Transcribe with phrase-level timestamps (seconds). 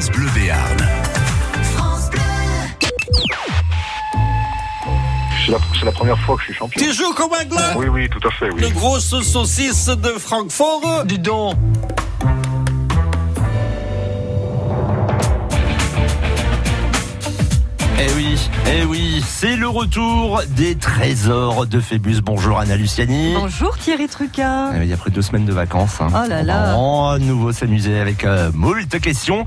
[0.00, 0.76] France Bleu Béarn.
[5.44, 6.80] C'est la, c'est la première fois que je suis champion.
[6.80, 8.60] Tu joues comme un gland Oui, oui, tout à fait, oui.
[8.60, 11.56] Les grosses saucisses de Francfort Dis donc.
[18.00, 18.38] Eh oui,
[18.72, 22.20] eh oui, c'est le retour des trésors de Phébus.
[22.22, 23.34] Bonjour Anna Luciani.
[23.34, 24.70] Bonjour Thierry Truca.
[24.76, 26.00] Eh, Il y a près de deux semaines de vacances.
[26.00, 26.06] hein.
[26.10, 26.54] Oh là On là.
[26.58, 29.46] va vraiment à nouveau s'amuser avec euh, moult questions.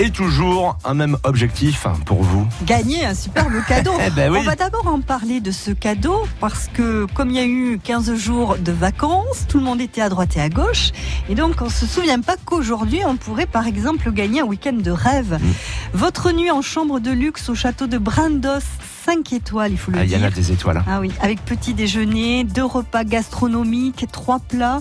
[0.00, 2.46] Et toujours un même objectif pour vous.
[2.64, 3.92] Gagner un superbe cadeau.
[4.06, 4.38] Eh ben oui.
[4.40, 7.78] On va d'abord en parler de ce cadeau parce que comme il y a eu
[7.82, 10.90] 15 jours de vacances, tout le monde était à droite et à gauche.
[11.28, 14.90] Et donc on se souvient pas qu'aujourd'hui on pourrait par exemple gagner un week-end de
[14.90, 15.38] rêve.
[15.40, 15.52] Mm.
[15.94, 18.66] Votre nuit en chambre de luxe au château de Brandos,
[19.04, 20.26] 5 étoiles il faut le Ah, Il y en dire.
[20.28, 20.78] a des étoiles.
[20.78, 20.84] hein.
[20.88, 24.80] Ah oui, avec petit déjeuner, deux repas gastronomiques, trois plats.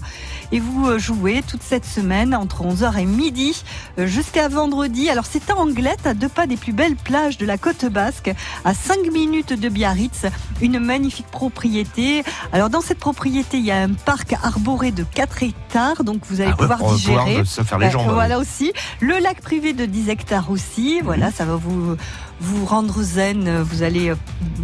[0.52, 3.64] Et vous euh, jouez toute cette semaine entre 11h et midi
[4.00, 5.10] euh, jusqu'à vendredi.
[5.10, 8.32] Alors c'est à Anglette, à deux pas des plus belles plages de la côte basque,
[8.66, 10.26] à 5 minutes de Biarritz.
[10.62, 12.24] Une magnifique propriété.
[12.52, 16.40] Alors dans cette propriété, il y a un parc arboré de 4 hectares, donc vous
[16.42, 17.44] allez Ah pouvoir digérer.
[17.46, 18.10] se faire les Euh, jambes.
[18.10, 18.14] hein.
[18.14, 18.72] voilà aussi.
[19.02, 21.02] Le lac privé de 10 hectares aussi.
[21.04, 21.96] Voilà, ça va vous
[22.40, 23.62] vous rendre zen.
[23.62, 24.16] Vous allez euh,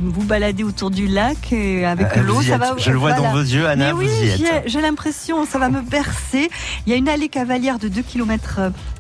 [0.02, 2.42] vous balader autour du lac et avec Euh, l'eau.
[2.42, 2.60] Ça êtes.
[2.60, 2.76] va.
[2.78, 3.28] Je le vois voilà.
[3.28, 4.38] dans vos yeux, Anna, Mais vous oui, y êtes.
[4.38, 6.50] j'ai- j'ai l'impression, ça va me bercer.
[6.86, 8.60] Il y a une allée cavalière de 2 km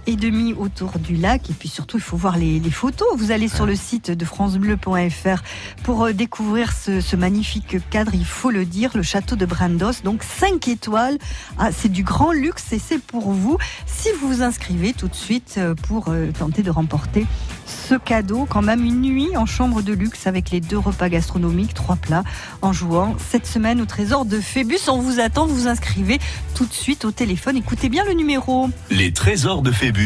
[0.09, 1.49] et demi autour du lac.
[1.49, 3.07] Et puis surtout, il faut voir les, les photos.
[3.15, 5.43] Vous allez sur le site de francebleu.fr
[5.83, 10.01] pour euh, découvrir ce, ce magnifique cadre, il faut le dire, le château de Brandos.
[10.03, 11.17] Donc 5 étoiles.
[11.59, 13.57] Ah, c'est du grand luxe et c'est pour vous.
[13.85, 17.27] Si vous vous inscrivez tout de suite euh, pour euh, tenter de remporter
[17.65, 21.73] ce cadeau, quand même une nuit en chambre de luxe avec les deux repas gastronomiques,
[21.75, 22.23] trois plats,
[22.63, 24.79] en jouant cette semaine au trésor de Phébus.
[24.87, 26.19] On vous attend, vous vous inscrivez
[26.55, 27.57] tout de suite au téléphone.
[27.57, 28.69] Écoutez bien le numéro.
[28.89, 29.98] Les trésors de Phébus,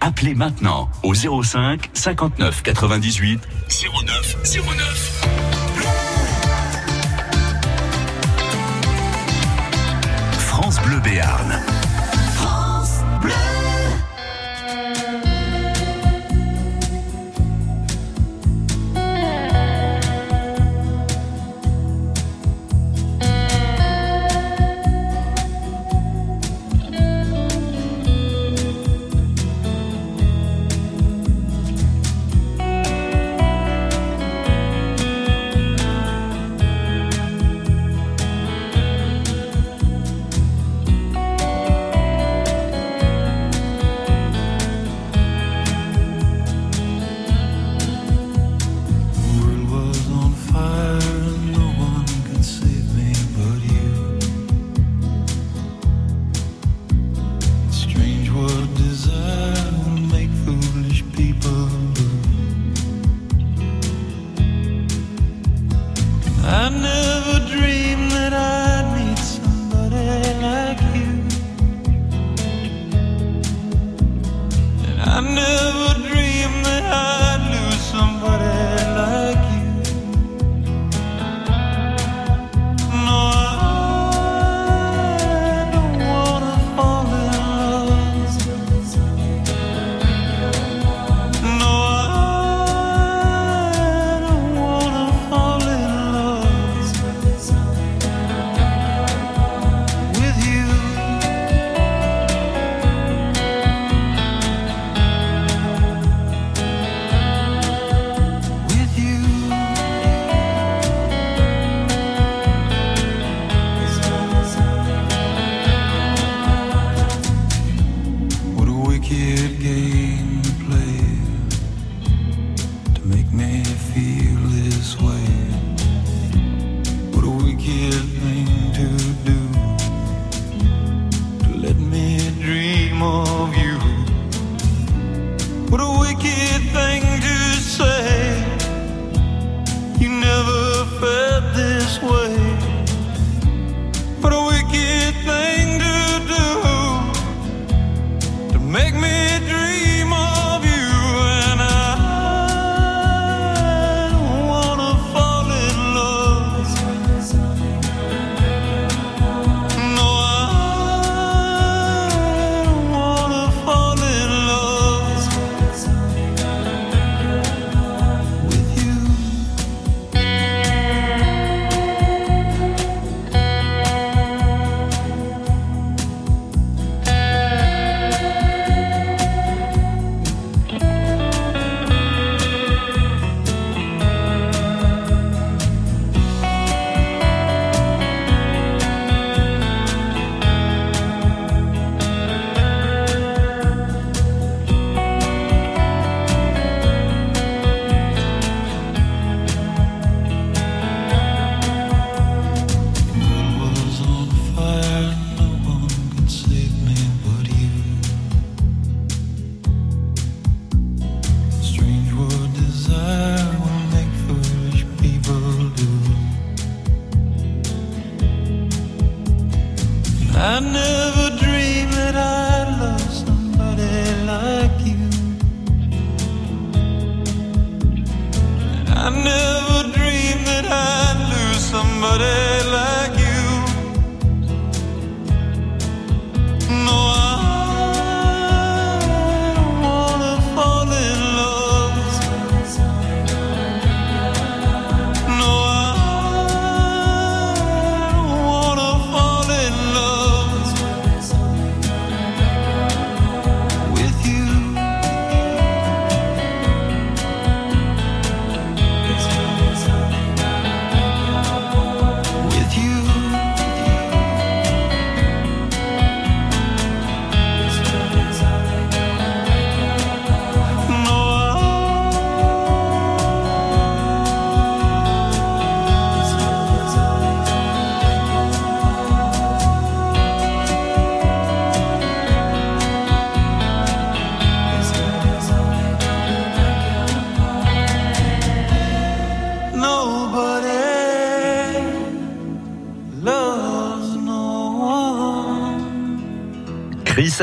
[0.00, 5.20] appelez maintenant au 05 59 98 09 09.
[10.38, 11.60] France Bleu Béarn.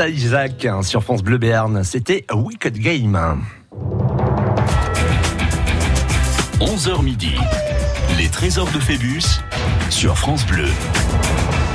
[0.08, 1.84] Isaac hein, sur France Bleu Béarn.
[1.84, 3.18] C'était Wicked Game.
[6.60, 7.34] 11h midi.
[8.18, 9.22] Les trésors de Phébus
[9.90, 10.68] sur France Bleu.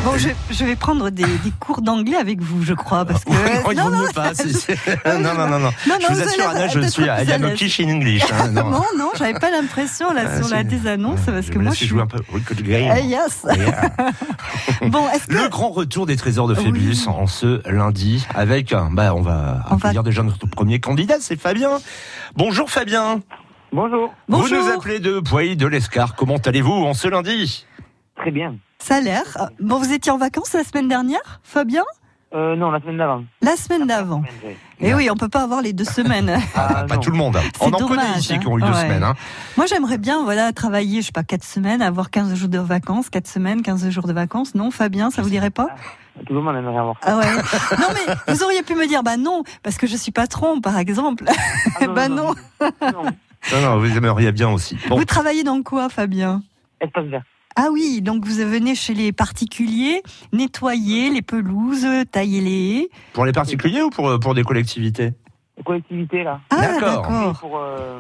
[0.06, 3.32] Bon, je, je vais prendre des, des cours d'anglais avec vous, je crois, parce que.
[3.76, 4.32] non, pas.
[5.20, 5.72] non, non, non, non.
[5.88, 7.28] Non, je vous vous assure, Anna, je suis à l'aise.
[7.30, 8.24] Yanokish in English.
[8.32, 8.70] hein, non.
[8.70, 11.72] non, non, j'avais pas l'impression là Ah, sur la des annonces, parce je que moi
[11.72, 11.88] je suis.
[11.88, 12.20] jouer un peu.
[12.90, 13.46] Ah, yes.
[13.58, 13.92] Yeah.
[14.90, 17.08] Bon, est-ce que Le grand retour des trésors de Phébus Oui.
[17.08, 21.40] en ce lundi avec, bah, on va On va- accueillir déjà notre premier candidat, c'est
[21.40, 21.72] Fabien.
[22.36, 23.20] Bonjour Fabien.
[23.74, 24.14] Bonjour.
[24.30, 26.16] Vous bonjour, nous appelez de Poilly de l'Escar.
[26.16, 27.66] Comment allez-vous en ce lundi?
[28.16, 28.56] Très bien.
[28.80, 29.24] Ça a l'air.
[29.60, 31.84] Bon, vous étiez en vacances la semaine dernière, Fabien?
[32.34, 33.24] Euh, non, la semaine d'avant.
[33.42, 34.22] La semaine d'avant.
[34.82, 36.38] Eh oui, on peut pas avoir les deux semaines.
[36.56, 37.02] Ah, Pas non.
[37.02, 37.38] tout le monde.
[37.62, 38.40] On en connaît dommage, ici hein.
[38.40, 38.82] qui ont eu deux Ouais.
[38.82, 39.04] semaines.
[39.04, 39.16] hein.
[39.56, 43.10] Moi, j'aimerais bien, voilà, travailler, je sais pas, quatre semaines, avoir 15 jours de vacances,
[43.10, 44.56] quatre semaines, 15 jours de vacances.
[44.56, 45.68] Non, Fabien, ça vous dirait pas?
[46.26, 46.98] Tout le monde aimerait avoir.
[47.02, 47.26] Ah ouais.
[47.80, 50.78] Non, mais vous auriez pu me dire, bah non, parce que je suis patron, par
[50.78, 51.24] exemple.
[51.80, 52.34] Ah, bah non.
[52.82, 53.04] non.
[53.54, 54.78] Non, non, vous aimeriez bien aussi.
[54.90, 56.42] Bon, Vous travaillez dans quoi, Fabien?
[56.82, 57.24] Espace vert.
[57.60, 62.90] Ah oui, donc vous venez chez les particuliers, nettoyer les pelouses, tailler les haies.
[63.14, 65.14] pour les particuliers ou pour, pour des collectivités?
[65.58, 66.40] Les collectivités, là.
[66.52, 67.40] Ah D'accord.
[67.40, 67.98] Pour euh,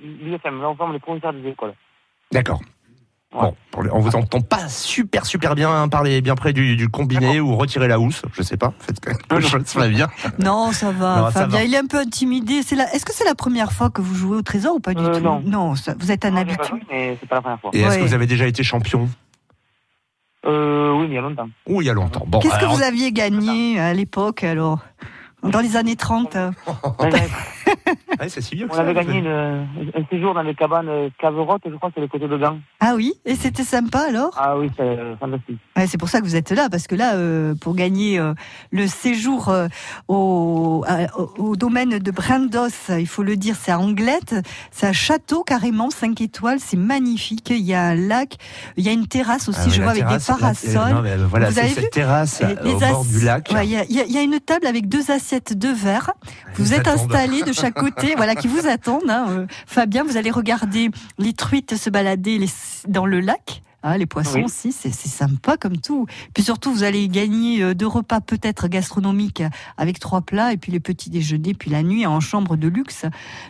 [0.00, 1.74] l'UFM, l'ensemble des professeurs des écoles.
[2.30, 2.60] D'accord.
[3.32, 3.54] Bon,
[3.92, 7.86] on vous entend pas super super bien parler bien près du, du combiné ou retirer
[7.86, 8.72] la housse, je sais pas.
[8.80, 10.08] Faites quelque chose, Fabien.
[10.38, 11.58] Non, ça va, Non, ça Fabien.
[11.58, 11.64] va.
[11.64, 12.62] Il est un peu intimidé.
[12.62, 12.90] C'est la...
[12.94, 15.20] Est-ce que c'est la première fois que vous jouez au trésor ou pas du Euh,
[15.20, 15.48] tout?
[15.48, 15.74] non.
[15.74, 16.68] ça- vous êtes un Non, j'ai pas habitué?
[16.70, 17.70] joué, mais c'est pas la première fois.
[17.74, 17.98] Et est-ce Ouais.
[18.00, 19.08] que vous avez déjà été champion?
[20.46, 21.48] Euh, oui, mais il y a longtemps.
[21.68, 24.78] Ou il y a longtemps Bon, Qu'est-ce que vous aviez gagné à l'époque alors?
[25.44, 26.50] Dans les années 30 euh,
[26.98, 27.28] On avait-
[28.20, 30.88] ouais, c'est si vieux que on ça, avait gagné une- un séjour dans les cabanes
[30.88, 32.58] euh, Caverotte, je crois que c'est le côté de Gand.
[32.80, 34.30] Ah oui Et c'était sympa alors?
[34.36, 35.58] Ah oui, c'est euh, fantastique.
[35.76, 38.34] Ouais, C'est pour ça que vous êtes là, parce que là, euh, pour gagner euh,
[38.70, 39.68] le séjour euh,
[40.08, 40.84] au,
[41.56, 44.34] domaine de Brandos, il faut le dire, c'est à Anglette,
[44.70, 48.36] c'est un château carrément, 5 étoiles, c'est magnifique, il y a un lac,
[48.76, 50.94] il y a une terrasse aussi, Ah je vois, avec des la- parasols.
[50.94, 53.50] non, mais, voilà, Vous avez cette vu terrasse Et les au bord du lac.
[53.52, 56.10] Ouais, Il y, a, y y une table avec deux assiettes de verre.
[56.54, 57.12] Vous êtes attendent.
[57.12, 59.10] installés côté, voilà, qui vous attendent.
[59.10, 59.26] hein.
[59.30, 62.44] Euh, Fabien, vous allez regarder les truites se balader
[62.86, 63.62] dans le lac.
[63.82, 64.44] Hein, les poissons Oui.
[64.44, 66.06] aussi, c'est sympa comme tout.
[66.34, 69.42] Puis surtout, vous allez gagner euh, deux repas peut-être gastronomiques
[69.76, 73.04] avec trois plats et puis les petits déjeuners, puis la nuit en chambre de luxe.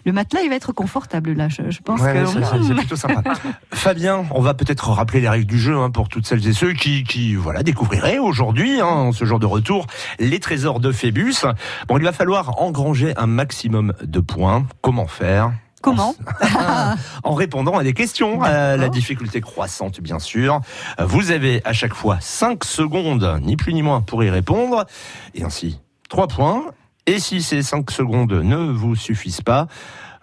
[0.04, 1.49] Le matelas, il va être confortable là.
[1.49, 3.23] Je, je pense Ouais, que c'est plutôt sympa.
[3.73, 6.73] Fabien, on va peut-être rappeler les règles du jeu hein, pour toutes celles et ceux
[6.73, 9.87] qui, qui voilà, découvriraient aujourd'hui, hein, ce genre de retour,
[10.18, 11.35] les trésors de Phébus.
[11.88, 14.66] Bon, il va falloir engranger un maximum de points.
[14.82, 15.52] Comment faire?
[15.80, 16.14] Comment
[17.25, 20.61] en répondant à des questions, à la difficulté croissante bien sûr.
[20.99, 24.87] Vous avez à chaque fois 5 secondes, ni plus ni moins, pour y répondre,
[25.35, 26.64] et ainsi 3 points.
[27.06, 29.66] Et si ces 5 secondes ne vous suffisent pas,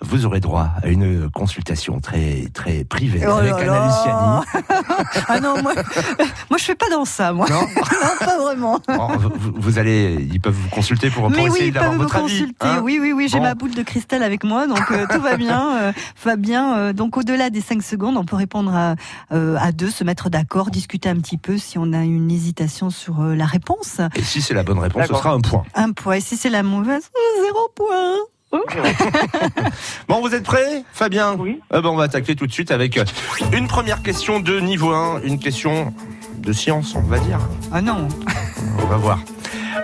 [0.01, 3.85] vous aurez droit à une consultation très très privée Oh avec Anna.
[3.87, 4.65] Luciani.
[5.27, 5.73] Ah non, moi,
[6.49, 7.47] moi je fais pas dans ça, moi.
[7.49, 8.79] Non non, pas vraiment.
[8.87, 11.91] Bon, vous, vous allez, ils peuvent vous consulter pour, pour Mais oui, essayer ils d'avoir
[11.91, 12.23] peuvent me votre avis.
[12.25, 12.67] consulter.
[12.67, 12.81] hein.
[12.83, 13.43] oui, oui, oui, j'ai Bon.
[13.43, 15.77] ma boule de cristal avec moi, donc euh, tout va bien.
[15.77, 18.95] Euh, Fabien, euh, donc au-delà des 5 secondes, on peut répondre à,
[19.33, 22.89] euh, à deux, se mettre d'accord, discuter un petit peu si on a une hésitation
[22.89, 23.99] sur euh, la réponse.
[24.15, 25.63] Et si c'est la bonne réponse, ce sera un point.
[25.75, 26.15] Un point.
[26.15, 27.09] Et si c'est la mauvaise,
[27.43, 28.15] zéro point.
[30.07, 31.59] Bon, vous êtes prêts, Fabien Oui.
[31.73, 33.05] Eh ben, on va attaquer tout de suite avec euh,
[33.53, 35.93] une première question de niveau 1, une question
[36.37, 37.39] de science, on va dire.
[37.71, 38.07] Ah non.
[38.81, 39.19] On va voir.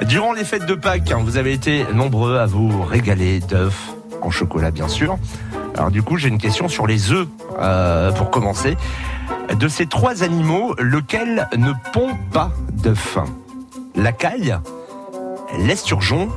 [0.03, 4.29] Durant les fêtes de Pâques, hein, vous avez été nombreux à vous régaler d'œufs en
[4.29, 5.17] chocolat, bien sûr.
[5.77, 7.27] Alors du coup, j'ai une question sur les œufs
[7.59, 8.75] euh, pour commencer.
[9.57, 13.17] De ces trois animaux, lequel ne pond pas d'œufs?
[13.95, 14.55] La caille,
[15.57, 16.29] l'esturgeon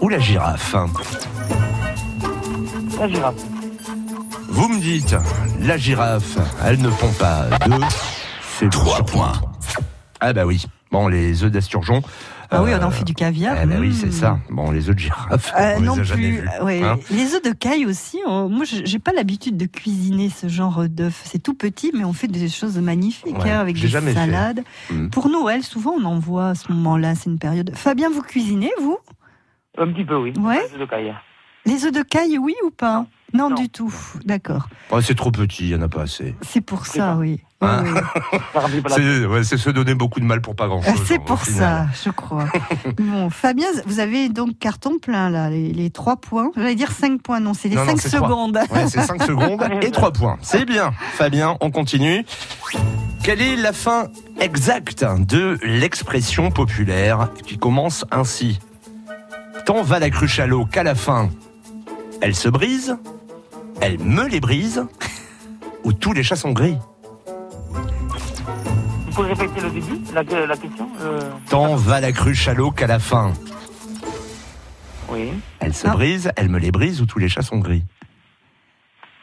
[0.00, 0.74] ou la girafe
[2.98, 3.34] La girafe.
[4.48, 5.14] Vous me dites,
[5.60, 8.14] la girafe, elle ne pond pas d'œufs.
[8.58, 9.32] C'est Trois points.
[10.20, 10.64] Ah bah oui.
[10.90, 12.02] Bon, les œufs d'esturgeon.
[12.50, 13.56] Ah oui, euh, on en fait du caviar.
[13.62, 14.38] Eh ben oui, c'est ça.
[14.50, 16.14] Bon, les œufs de girafe, Euh, on les non a plus.
[16.14, 16.48] vus.
[16.62, 16.82] Ouais.
[16.82, 18.18] Hein les œufs de caille aussi.
[18.26, 21.20] on- moi, je- j'ai pas l'habitude de cuisiner ce genre d'œufs.
[21.24, 24.14] C'est tout petit, mais on fait des choses magnifiques Ouais, hein, avec des fait.
[24.14, 24.64] salades.
[24.90, 25.08] Mm.
[25.08, 27.14] Pour Noël, souvent, on en voit à ce moment-là.
[27.14, 27.70] C'est une période.
[27.74, 28.96] Fabien, vous cuisinez vous?
[29.80, 30.32] Un petit peu, oui.
[30.38, 30.58] Ouais.
[30.68, 31.14] Les œufs de caille.
[31.66, 33.56] Les œufs de caille, oui ou pas non, Non.
[33.56, 33.92] du tout.
[34.24, 34.68] D'accord.
[34.90, 36.34] Oh, c'est trop petit, il n'y en a pas assez.
[36.40, 37.40] C'est pour ça, oui.
[37.60, 37.84] Hein
[38.88, 41.04] C'est ouais, se donner beaucoup de mal pour pas grand Ah, chose.
[41.06, 42.46] C'est pour ça, je crois.
[42.96, 46.50] bon, Fabien, vous avez donc carton plein là, les, les 3 points.
[46.56, 48.28] J'allais dire 5 points, non, c'est les Non, non, 5 c'est trois.
[48.28, 48.56] secondes.
[48.70, 50.38] Ouais, c'est 5 secondes et 3 points.
[50.40, 50.92] C'est bien.
[51.12, 52.24] Fabien, on continue.
[53.22, 54.06] Quelle est la fin
[54.40, 58.58] exacte de l'expression populaire qui commence ainsi?
[59.66, 61.28] Tant va la cruche à l'eau qu'à la fin,
[62.20, 62.96] elle se brise,
[63.80, 64.84] elle me les brise,
[65.84, 66.78] ou tous les chats sont gris
[67.72, 72.70] Vous pouvez répéter le début, la, la question euh, Tant va la cruche à l'eau
[72.70, 73.32] qu'à la fin,
[75.10, 75.32] Oui.
[75.60, 75.90] elle se Ah.
[75.92, 77.84] brise, elle me les brise, ou tous les chats sont gris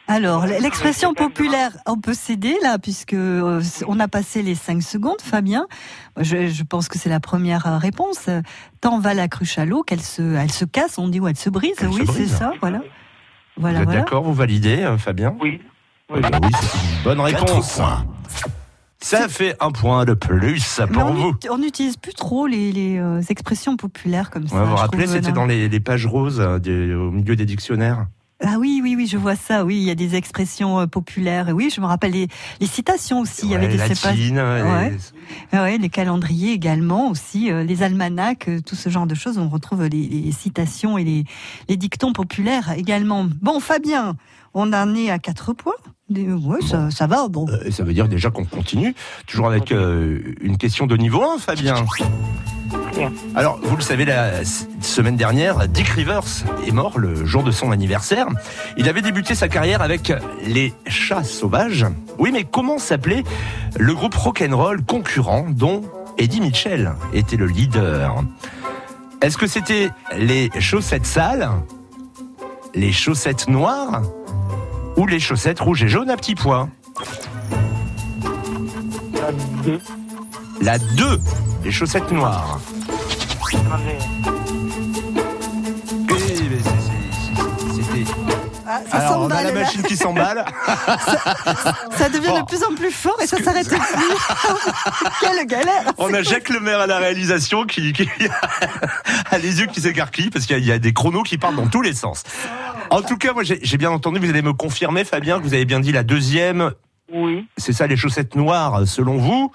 [0.08, 5.20] Alors, l'expression populaire, on peut céder là, puisque euh, on a passé les 5 secondes,
[5.20, 5.66] Fabien.
[6.20, 8.28] Je, je pense que c'est la première euh, réponse.
[8.80, 11.36] Tant va la cruche à l'eau qu'elle se, elle se casse, on dit, ou elle
[11.36, 11.74] se brise.
[11.80, 12.82] Elle oui, c'est ça, voilà.
[13.56, 14.00] Voilà, Vous êtes voilà.
[14.02, 15.34] d'accord, vous validez, euh, Fabien?
[15.40, 15.60] Oui.
[16.16, 17.80] Eh ben oui, c'est une bonne réponse.
[19.00, 21.34] Ça fait un point de plus Mais pour on vous.
[21.50, 24.54] on n'utilise plus trop les, les, expressions populaires comme ça.
[24.56, 27.44] Ouais, vous vous rappelez, c'était dans les, les pages roses euh, des- au milieu des
[27.44, 28.06] dictionnaires?
[28.44, 29.64] Ah oui, oui, oui, je vois ça.
[29.64, 31.48] Oui, il y a des expressions euh, populaires.
[31.54, 32.28] Oui, je me rappelle les,
[32.60, 33.46] les citations aussi.
[33.46, 34.90] il y avait des latines, Ouais.
[34.90, 34.96] les-
[35.52, 39.38] Ah ouais, les calendriers également aussi, euh, les almanachs, euh, tout ce genre de choses.
[39.38, 41.24] On retrouve les, les citations et les,
[41.70, 43.24] les dictons populaires également.
[43.40, 44.16] Bon, Fabien,
[44.52, 45.72] on en est à 4 points.
[46.08, 47.26] Des- Ouais, ça, ça va.
[47.28, 47.46] Bon.
[47.48, 48.94] Euh, ça veut dire déjà qu'on continue,
[49.26, 51.84] toujours avec euh, une question de niveau 1, Fabien.
[52.94, 53.12] Bien.
[53.34, 54.44] Alors, vous le savez, la
[54.80, 56.22] semaine dernière, Dick Rivers
[56.66, 58.26] est mort le jour de son anniversaire.
[58.78, 60.12] Il avait débuté sa carrière avec
[60.46, 61.86] les Chats Sauvages.
[62.18, 63.24] Oui, mais comment s'appelait
[63.76, 65.82] le groupe rock'n'roll concurrent dont
[66.18, 68.22] Eddie Mitchell était le leader?
[69.20, 71.50] Est-ce que c'était les chaussettes sales,
[72.74, 74.02] les chaussettes noires?
[74.96, 76.68] Ou les chaussettes rouges et jaunes à petits pois
[79.14, 79.32] La
[79.64, 79.80] deux.
[80.62, 81.20] La 2,
[81.64, 82.58] les chaussettes noires.
[88.68, 89.60] Ah, ça Alors, on a la là.
[89.60, 90.44] machine qui s'emballe.
[91.96, 92.40] Ça devient Bon.
[92.40, 93.78] de plus en plus fort et ça s'arrête plus.
[95.20, 98.08] Quelle galère On a Jacques Lemaire à la réalisation qui, qui
[99.30, 101.68] a les yeux qui s'écarquillent parce qu'il y, y a des chronos qui partent dans
[101.68, 102.24] tous les sens.
[102.90, 105.54] En tout cas, moi j'ai j'ai bien entendu, vous allez me confirmer, Fabien, que vous
[105.54, 106.72] avez bien dit la deuxième,
[107.12, 107.46] Oui.
[107.56, 109.50] c'est ça les chaussettes noires, selon vous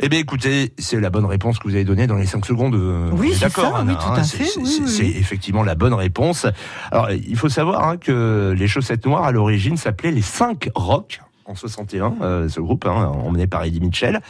[0.00, 2.74] Eh bien écoutez, c'est la bonne réponse que vous avez donnée dans les 5 secondes.
[3.14, 5.74] Oui, c'est d'accord, ça, Anna, oui, tout hein, à fait, c'est- oui, oui, effectivement la
[5.76, 6.46] bonne réponse.
[6.90, 11.20] Alors il faut savoir hein, que les chaussettes noires à l'origine s'appelaient les 5 Rock
[11.46, 14.20] en 61, euh, ce groupe, hein, emmené par Eddie Mitchell.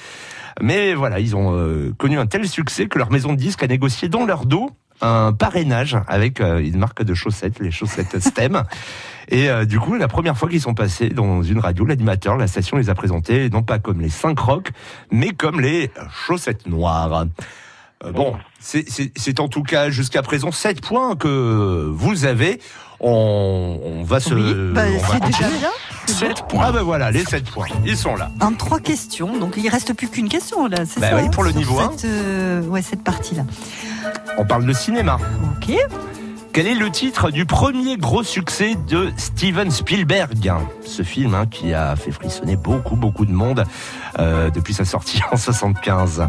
[0.60, 3.66] Mais voilà, ils ont euh, connu un tel succès que leur maison de disques a
[3.68, 4.70] négocié dans leur dos
[5.04, 8.64] un parrainage avec euh, une marque de chaussettes, les chaussettes STEM.
[9.28, 12.46] Et euh, du coup, la première fois qu'ils sont passés dans une radio, l'animateur, la
[12.46, 14.70] station les a présentés non pas comme les 5 rocs,
[15.10, 15.90] mais comme les
[16.26, 17.26] chaussettes noires.
[18.04, 22.60] Euh, bon, c'est en tout cas jusqu'à présent 7 points que vous avez.
[23.06, 24.32] On, on va se...
[24.32, 25.70] Oui, bah, on va c'est déjà bien.
[26.06, 26.72] 7 Ah points.
[26.72, 28.30] ben voilà, les 7 points, ils sont là.
[28.40, 31.42] En trois questions, donc il reste plus qu'une question là, c'est Bah ça oui, pour
[31.44, 31.90] le niveau un.
[31.96, 33.42] cette, euh, ouais, cette partie-là.
[34.38, 35.18] On parle de cinéma.
[35.56, 35.74] Ok.
[36.54, 40.52] Quel est le titre du premier gros succès de Steven Spielberg?
[40.86, 43.64] Ce film hein, qui a fait frissonner beaucoup, beaucoup de monde
[44.18, 46.28] euh, depuis sa sortie en 75.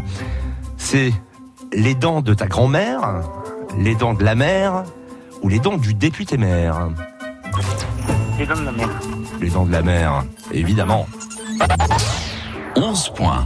[0.76, 1.12] C'est
[1.72, 3.20] Les dents de ta grand-mère,
[3.78, 4.82] Les dents de la mer
[5.42, 6.88] ou Les dents du député-maire
[8.38, 8.88] Les dents de la mer.
[9.40, 11.06] Les dents de la mer, évidemment.
[12.76, 13.44] 11 points.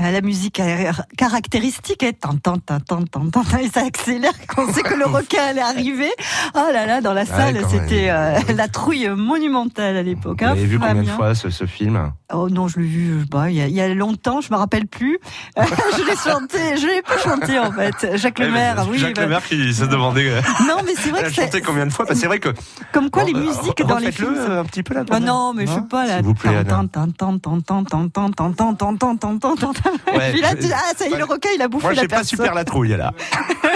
[0.00, 0.60] Euh, La musique
[1.16, 4.82] caractéristique est tan tan tan tan tan tan tan, et ça accélère quand on sait
[4.82, 6.10] que le requin allait arriver.
[6.54, 10.40] Oh là là, dans la salle, quand c'était euh, la trouille monumentale à l'époque.
[10.42, 13.24] Vous hein, avez vu combien de fois ce, ce film Oh non, je l'ai vu,
[13.48, 15.18] il y, a, il y a longtemps, je me rappelle plus.
[15.56, 18.16] je l'ai chanté, je l'ai pas chanté en fait.
[18.16, 18.98] Jacques Lemaire, oui.
[18.98, 20.28] Jacques bah- Lemaire qui se demandait.
[20.30, 22.40] euh, Non, mais c'est vrai Elle que c'est chanté combien de fois que C'est vrai
[22.40, 22.48] que.
[22.92, 24.34] comme quoi Bon, les euh, musiques dans les films.
[24.36, 25.04] euh, un petit peu là.
[25.10, 26.16] Ah non, mais je sais pas là.
[26.16, 26.64] S'il vous plaît, Anna.
[26.64, 29.83] Tan, tan, tan, tan, tan, tan, tan, tan, tan, tan, tan, tan, tan, tan, tan.
[30.14, 31.94] Ouais, Puis là, je- tu- ah, ça y est, le requin, il a bouffé Moi,
[31.94, 32.38] la j'ai pas personne.
[32.38, 33.12] super la trouille là.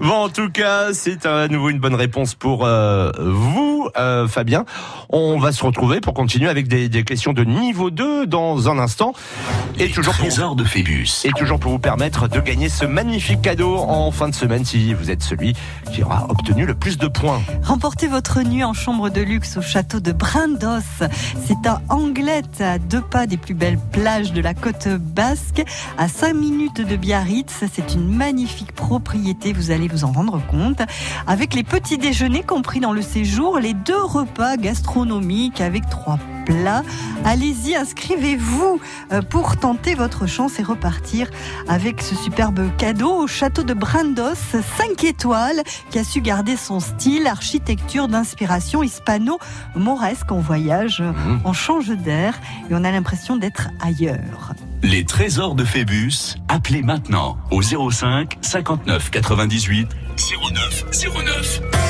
[0.00, 4.64] bon, en tout cas, c'est à nouveau une bonne réponse pour euh, vous, euh, Fabien.
[5.10, 8.78] On va se retrouver pour continuer avec des, des questions de niveau 2 dans un
[8.78, 9.12] instant.
[9.78, 11.08] Et Les toujours pour trésors de Phébus.
[11.24, 14.94] et toujours pour vous permettre de gagner ce magnifique cadeau en fin de semaine si
[14.94, 15.54] vous êtes celui
[15.92, 17.40] qui aura obtenu le plus de points.
[17.62, 20.80] Remportez votre nuit en chambre de luxe au château de Brindos.
[21.46, 25.62] C'est à Anglette, à deux pas des plus belles plages de la côte basque,
[25.98, 27.64] à 5 minutes de Biarritz.
[27.72, 30.80] C'est une magnifique propriété, vous allez vous en rendre compte.
[31.26, 36.18] Avec les petits déjeuners compris dans le séjour, les deux repas gastronomiques avec trois
[37.24, 38.80] Allez-y, inscrivez-vous
[39.12, 41.28] euh, pour tenter votre chance et repartir
[41.68, 46.80] avec ce superbe cadeau au château de Brandos, 5 étoiles, qui a su garder son
[46.80, 50.30] style, architecture d'inspiration hispano-mauresque.
[50.32, 51.40] On voyage, Mhm.
[51.44, 52.34] on change d'air
[52.70, 54.54] et on a l'impression d'être ailleurs.
[54.82, 56.36] Les trésors de Phébus.
[56.48, 61.89] Appelez maintenant au 05 59 98 09 09.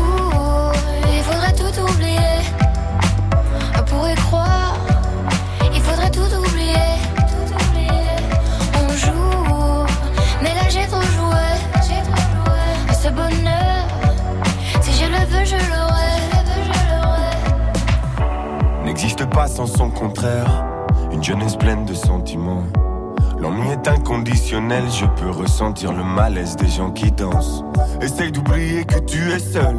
[24.53, 27.63] Je peux ressentir le malaise des gens qui dansent.
[28.01, 29.77] Essaye d'oublier que tu es seul.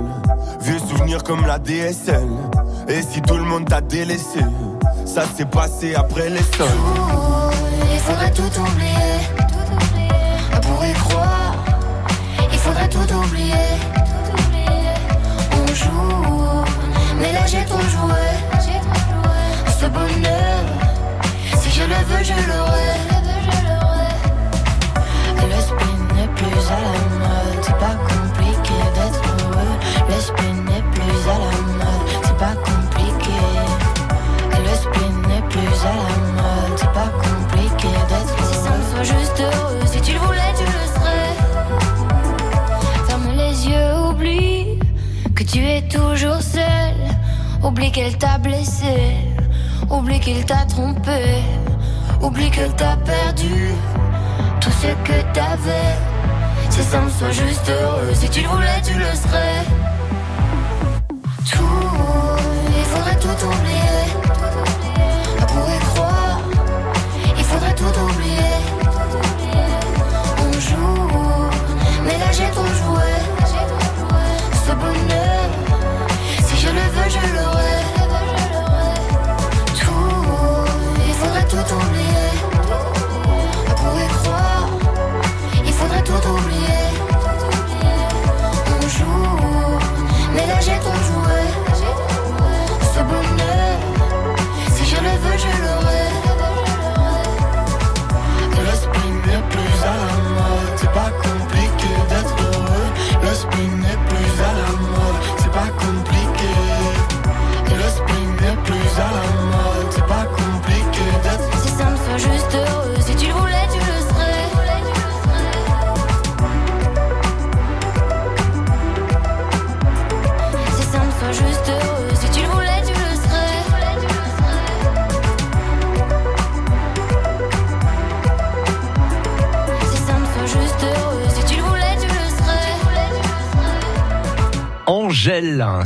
[0.61, 2.27] Vieux souvenirs comme la DSL.
[2.89, 4.41] Et si tout le monde t'a délaissé,
[5.05, 6.67] ça s'est passé après les sols.
[7.93, 9.21] Il faudrait tout oublier.
[10.57, 11.55] On pourrait croire.
[12.51, 13.53] Il faudrait tout oublier.
[14.25, 14.95] Tout oublier.
[15.53, 16.65] On joue.
[17.21, 17.47] Mais là.
[17.47, 18.25] J'ai trop joué.
[19.79, 20.65] Ce bonheur.
[21.61, 23.02] Si je le veux, je l'aurai.
[27.63, 29.77] C'est pas compliqué d'être heureux.
[30.09, 32.09] Le spin n'est plus à la mode.
[32.25, 32.83] C'est pas compliqué.
[34.73, 39.19] Le spleen n'est plus à la mode, c'est pas compliqué d'être Si ça me soit
[39.19, 41.35] juste heureux, si tu le voulais, tu le serais.
[43.07, 44.79] Ferme les yeux, oublie
[45.35, 46.95] que tu es toujours seul.
[47.63, 49.17] Oublie qu'elle t'a blessé,
[49.91, 51.43] oublie qu'il t'a trompé,
[52.21, 53.71] oublie qu'elle t'a perdu
[54.61, 56.12] tout ce que t'avais.
[56.73, 59.63] Si ça me soit juste heureux, si tu le voulais, tu le serais.
[61.51, 62.39] Tout,
[62.79, 63.82] il faudrait tout oublier.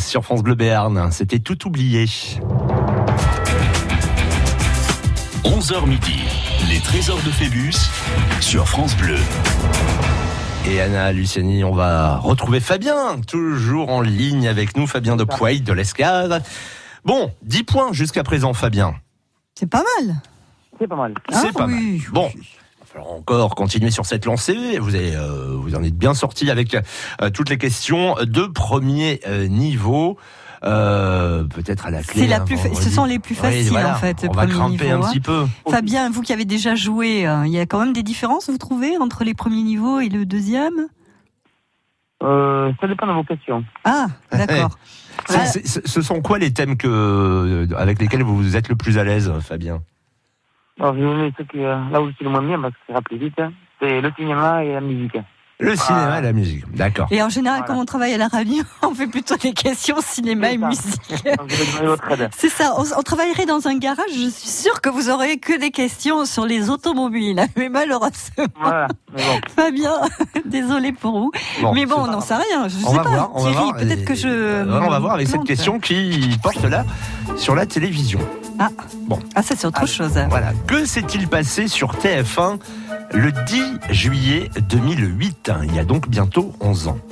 [0.01, 1.13] Sur France Bleu Béarn.
[1.13, 2.07] C'était tout oublié.
[5.45, 6.19] 11h midi,
[6.69, 7.73] les trésors de Phébus
[8.41, 9.19] sur France Bleu.
[10.69, 15.55] Et Anna Luciani, on va retrouver Fabien, toujours en ligne avec nous, Fabien de Poix
[15.55, 16.43] de l'Escade.
[17.05, 18.97] Bon, 10 points jusqu'à présent, Fabien.
[19.55, 20.17] C'est pas mal.
[20.81, 21.15] C'est pas mal.
[21.31, 21.99] C'est Ah, pas oui.
[22.03, 22.11] mal.
[22.13, 22.31] Bon.
[23.01, 24.79] Encore continuer sur cette lancée.
[24.79, 26.77] Vous, avez, euh, vous en êtes bien sorti avec
[27.21, 30.17] euh, toutes les questions de premier euh, niveau.
[30.65, 32.23] Euh, Peut-être à la clé.
[32.23, 33.93] C'est la hein, plus fa- ce sont les plus Oui, faciles, voilà.
[33.93, 35.11] en fait, On va grimper niveau, un hein.
[35.11, 35.47] petit peu.
[35.71, 38.57] Fabien, vous qui avez déjà joué, euh, il y a quand même des différences, vous
[38.59, 40.87] trouvez, entre les premiers niveaux et le deuxième?
[42.23, 43.63] Euh, ça dépend de vos questions.
[43.85, 44.71] Ah, d'accord.
[45.31, 45.47] Ah.
[45.47, 49.81] ce sont quoi les thèmes que, avec lesquels vous êtes le plus à l'aise, Fabien?
[50.81, 52.61] Alors, je vais vous donner ce qui, euh, là où je suis le moins bien,
[52.61, 53.39] parce que ça ira plus vite.
[53.39, 53.53] hein.
[53.81, 55.17] C'est le cinéma et la musique.
[55.59, 56.19] Le cinéma Ah.
[56.19, 56.65] et la musique.
[56.75, 57.07] D'accord.
[57.11, 57.75] Et en général, Voilà.
[57.75, 61.01] quand on travaille à la radio, on fait plutôt des questions cinéma et musique.
[62.37, 65.59] C'est ça, on, on travaillerait dans un garage, je suis sûre que vous aurez que
[65.59, 67.41] des questions sur les automobiles.
[67.57, 68.89] Mais malheureusement, Voilà.
[69.15, 69.41] Mais bon.
[69.57, 69.95] Fabien,
[70.45, 71.33] désolé pour vous.
[71.63, 73.09] Bon, Mais bon, on n'en sait rien, je On sais va pas.
[73.09, 74.29] voir, on va Thierry, peut-être que je...
[74.29, 76.85] Euh, on va voir avec cette question qui porte là
[77.37, 78.19] sur la télévision.
[78.59, 78.69] Ah,
[79.07, 79.19] Bon.
[79.35, 80.13] ah ça c'est autre Ah, chose.
[80.31, 80.53] Voilà.
[80.67, 82.59] Que s'est-il passé sur TF1
[83.13, 86.99] le 10 juillet 2008 Il y a donc bientôt 11 ans.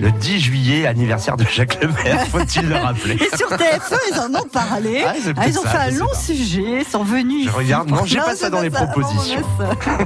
[0.00, 3.14] Le 10 juillet, anniversaire de Jacques Lemaire, faut-il le rappeler?
[3.20, 5.02] Et sur TF1, ils en ont parlé.
[5.04, 6.14] Ah, Ah, ils ont ça, fait un long pas.
[6.18, 7.46] sujet, ils sont venus.
[7.46, 7.90] Je regarde.
[7.90, 8.86] Non, j'ai pas ça dans les ça.
[8.86, 9.42] Propositions.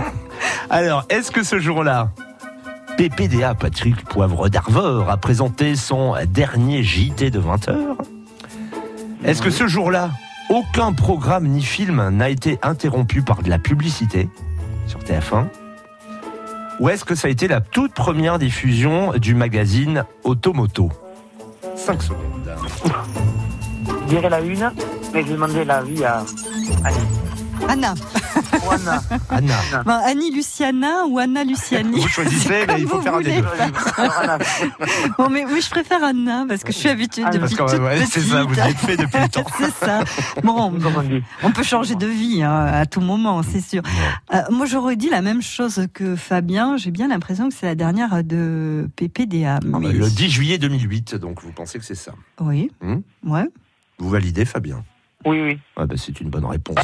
[0.70, 2.08] Alors, est-ce que ce jour-là,
[2.96, 7.74] PPDA Patrick Poivre d'Arvor a présenté son dernier JT de 20h
[9.24, 10.10] Est-ce que ce jour-là,
[10.48, 14.28] aucun programme ni film n'a été interrompu par de la publicité
[14.86, 15.46] sur TF1
[16.80, 20.90] Ou est-ce que ça a été la toute première diffusion du magazine Automoto?
[21.76, 22.18] 5 secondes.
[23.86, 24.72] Je dirais la une,
[25.12, 26.24] mais je vais demander l'avis à
[26.84, 26.98] Annie.
[27.68, 27.94] Anna.
[28.66, 29.02] Ou Anna.
[29.28, 32.00] Anna, Annie Luciana ou Anna Luciani.
[32.00, 33.46] vous choisissez, mais il faut faire un des deux.
[33.96, 34.38] Anna.
[35.18, 37.76] Bon, mais oui, je préfère Anna parce que je suis habituée Ah, depuis Parce que
[37.76, 39.44] toute ouais, c'est ça, vous êtes fait depuis le temps.
[39.58, 40.04] c'est ça.
[40.42, 40.72] Bon,
[41.42, 43.82] on peut changer de vie hein, à tout moment, c'est sûr.
[44.34, 46.76] Euh, moi, j'aurais dit la même chose que Fabien.
[46.76, 49.56] J'ai bien l'impression que c'est la dernière de PPDA.
[49.56, 52.12] Ah bah, mais- Le 10 juillet 2008, donc vous pensez que c'est ça?
[52.40, 52.70] Oui.
[52.80, 52.98] Hmm?
[53.24, 53.48] Ouais.
[53.98, 54.82] Vous validez, Fabien?
[55.26, 55.58] Oui, oui.
[55.76, 56.76] Ah bah, C'est une bonne réponse.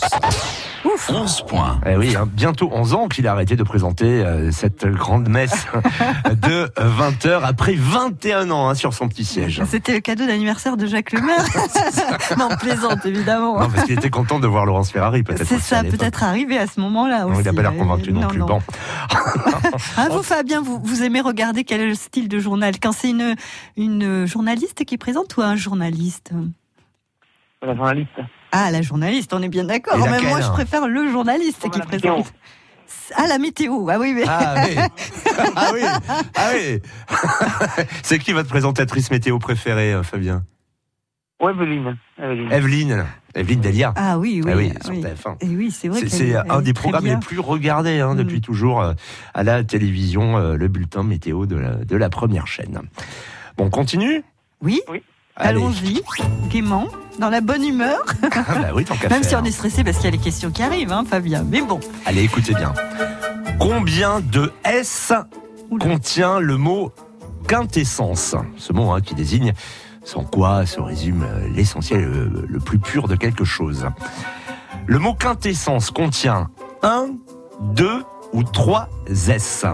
[0.85, 1.11] Ouf.
[1.11, 1.81] 11 points.
[1.87, 5.66] Eh oui, hein, bientôt 11 ans qu'il a arrêté de présenter euh, cette grande messe
[6.42, 9.62] de 20h après 21 ans hein, sur son petit siège.
[9.66, 11.44] C'était le cadeau d'anniversaire de Jacques Lemaire.
[12.38, 13.59] non, plaisante, évidemment.
[13.59, 15.46] Non, parce qu'il était content de voir Laurence Ferrari, peut-être.
[15.46, 18.29] C'est ça, peut-être arrivé à ce moment-là Non, il n'a pas l'air convaincu non, Non,
[18.29, 18.38] plus.
[18.38, 18.46] non.
[18.46, 18.61] Bon.
[19.96, 22.75] Ah, vous, Fabien, vous, vous aimez regarder quel est le style de journal?
[22.81, 23.35] Quand c'est une,
[23.77, 26.33] une journaliste qui présente ou un journaliste?
[27.67, 28.11] La journaliste.
[28.53, 29.99] Ah, la journaliste, on est bien d'accord.
[29.99, 31.99] Même moi, je préfère le journaliste Comme qui météo.
[32.15, 32.33] présente.
[33.17, 33.89] Ah, la météo.
[33.91, 34.23] Ah oui, mais...
[34.27, 34.77] Ah oui,
[35.57, 35.81] ah oui,
[36.37, 36.81] ah oui.
[38.03, 40.45] C'est qui votre présentatrice météo préférée, euh, Fabien?
[41.43, 41.99] Ou Evelyne.
[42.19, 42.53] Evelyne.
[42.53, 43.07] Evelyne.
[43.35, 43.93] Evelyne Delia.
[43.97, 44.51] Ah oui, oui.
[44.53, 45.03] Ah oui, sur oui.
[45.03, 45.37] TF1.
[45.41, 46.01] Et oui, c'est vrai
[46.49, 47.15] un des programmes bien.
[47.15, 48.19] les plus regardés hein, Mm.
[48.19, 48.95] depuis toujours euh,
[49.35, 52.81] à la télévision, euh, le bulletin météo de la, de la première chaîne.
[53.59, 54.23] Bon, on continue?
[54.63, 55.03] Oui, Allez.
[55.61, 56.01] allons-y,
[56.49, 56.87] gaiement,
[57.19, 57.99] dans la bonne humeur.
[58.49, 60.19] Ah bah oui, tant qu'à Même si on est stressé parce qu'il y a les
[60.19, 61.45] questions qui arrivent, hein, Fabien.
[61.49, 61.81] Mais bon.
[62.05, 62.75] Allez, écoutez bien.
[63.59, 65.13] Combien de S
[65.71, 65.85] Oula.
[65.85, 66.93] contient le mot
[67.49, 68.35] quintessence?
[68.57, 69.53] Ce mot hein, qui désigne
[70.05, 73.89] sans quoi se résume euh, l'essentiel, le, le plus pur de quelque chose.
[74.87, 76.49] Le mot quintessence contient
[76.83, 77.09] un,
[77.75, 79.65] deux ou trois S.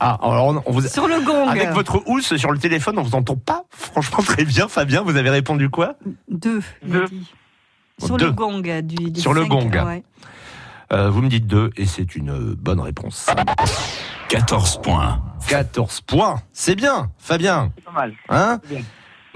[0.00, 1.48] Ah, alors on, vous, Sur le gong.
[1.48, 5.02] avec votre housse sur le téléphone, on vous entend pas franchement très bien, Fabien.
[5.02, 5.94] Vous avez répondu quoi?
[6.28, 6.62] Deux.
[6.84, 7.04] Bon,
[7.98, 8.26] Sur deux.
[8.26, 8.60] le gong.
[8.82, 9.70] Du, des Sur le gong.
[9.70, 10.02] ouais.
[10.92, 13.26] Euh, Vous me dites deux et c'est une euh, bonne réponse.
[14.28, 15.20] 14 points.
[15.48, 17.72] 14 points, c'est bien, Fabien.
[17.76, 18.12] C'est pas mal.
[18.28, 18.60] Hein?
[18.64, 18.84] C'est bien.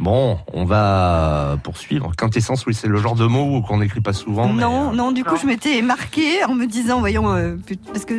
[0.00, 2.12] Bon, on va poursuivre.
[2.16, 4.48] Quintessence, oui, c'est le genre de mot qu'on n'écrit pas souvent.
[4.48, 7.56] Non, euh, non, du coup, je m'étais marquée en me disant, voyons, euh,
[7.92, 8.14] parce que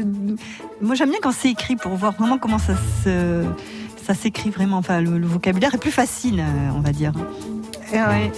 [0.80, 3.44] moi j'aime bien quand c'est écrit pour voir vraiment comment ça se,
[4.06, 4.78] ça s'écrit vraiment.
[4.78, 7.14] Enfin, le, le vocabulaire est plus facile, euh, on va dire.
[7.92, 8.32] Et ouais,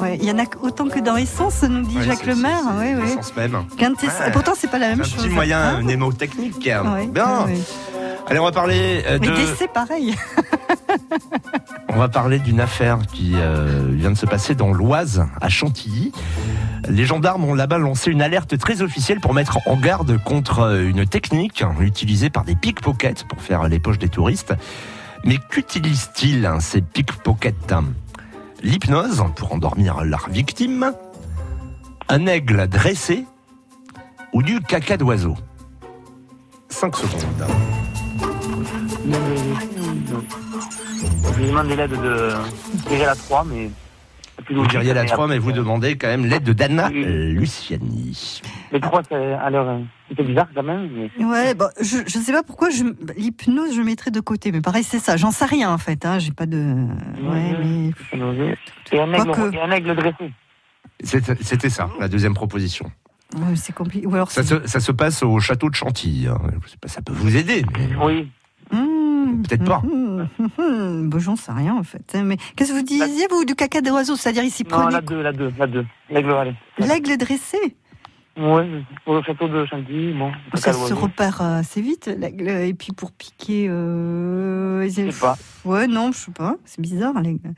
[0.00, 2.62] ouais, il y en a autant que dans Essence, nous dit ouais, Jacques Lemaire.
[2.78, 3.02] Ouais, ouais.
[3.02, 3.62] l'essence même.
[3.76, 4.20] Quintessence.
[4.20, 4.32] Ouais.
[4.32, 5.16] Pourtant, c'est pas la même un chose.
[5.22, 5.82] petit moyen hein.
[5.82, 6.58] mnémotechnique.
[7.12, 7.46] Bien.
[8.28, 9.34] Allez, on va parler euh, Mais de.
[9.34, 10.14] décès, pareil.
[11.88, 16.12] On va parler d'une affaire qui euh, vient de se passer dans l'Oise, à Chantilly.
[16.88, 21.06] Les gendarmes ont là-bas lancé une alerte très officielle pour mettre en garde contre une
[21.06, 24.54] technique utilisée par des pickpockets pour faire les poches des touristes.
[25.24, 27.74] Mais qu'utilisent-ils hein, ces pickpockets?
[28.62, 30.92] L'hypnose pour endormir leur victime,
[32.08, 33.24] un aigle dressé
[34.32, 35.36] ou du caca d'oiseau?
[36.68, 37.46] 5 secondes.
[41.32, 42.30] Je lui demande l'aide de.
[42.84, 43.70] Je dirais la 3, mais.
[44.50, 47.04] Vous diriez la 3, mais vous demandez quand même l'aide de Dana Oui.
[47.32, 48.42] Luciani.
[48.70, 49.68] Les 3, c'est à l'heure.
[49.68, 49.80] euh,
[50.16, 51.24] C'est bizarre quand même, mais.
[51.24, 52.84] Ouais, bah, je ne sais pas pourquoi je
[53.16, 55.16] l'hypnose je mettrais de côté, mais pareil c'est ça.
[55.16, 56.04] J'en sais rien en fait.
[56.04, 56.58] Hein, J'ai pas de.
[57.22, 57.90] Ouais, mais.
[58.92, 60.32] Et un aigle, et un aigle dressé.
[61.02, 62.90] C'était c'était ça, la deuxième proposition.
[63.36, 64.06] ouais, c'est compliqué.
[64.06, 66.26] Ou alors Ça se, ça se passe au château de Chantilly.
[66.28, 66.38] hein.
[66.64, 68.28] Je sais pas, Ça peut vous aider, mais Oui.
[68.72, 68.78] Mmh,
[69.48, 69.82] Peut-être pas.
[71.06, 72.16] Bon, j'en sais rien en fait.
[72.24, 75.32] Mais qu'est-ce que vous disiez vous du caca d'oiseau C'est-à-dire ici Non, la 2, la
[75.32, 75.86] 2, la 2.
[76.10, 76.54] L'aigle allez.
[76.78, 77.76] l'aigle dressé.
[78.38, 80.30] Oui, au château de Chantilly, bon.
[80.54, 82.48] Ça caca se repère euh, assez vite l'aigle.
[82.48, 84.82] Et puis pour piquer, euh...
[84.82, 85.36] Je sais pas.
[85.64, 86.56] Ouais, non, je sais pas.
[86.64, 87.54] C'est bizarre l'aigle.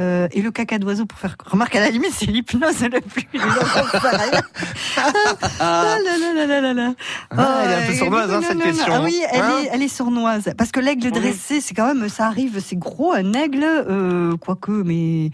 [0.00, 1.36] Euh, et le caca d'oiseau pour faire.
[1.44, 3.28] Remarque à la limite, c'est l'hypnose le plus.
[5.60, 6.94] Ah là là là là là là.
[7.30, 8.92] Ah, elle est un peu ouais, sournoise, hein, cette question.
[8.92, 10.50] Ah oui, elle, Hein est, elle est sournoise.
[10.56, 11.20] Parce que l'aigle Oui.
[11.20, 15.30] dressé, c'est quand même, ça arrive, c'est gros, un aigle, euh, quoique, mais.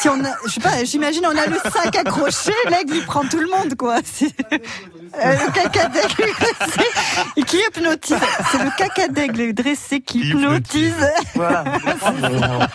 [0.00, 3.22] Si on a, je sais pas, j'imagine on a le sac accroché, l'aigle il prend
[3.22, 3.98] tout le monde quoi.
[3.98, 8.16] Euh, le caca d'aigle dressé qui hypnotise.
[8.50, 10.94] C'est le caca d'aigle dressé qui hypnotise.
[11.34, 11.64] Voilà.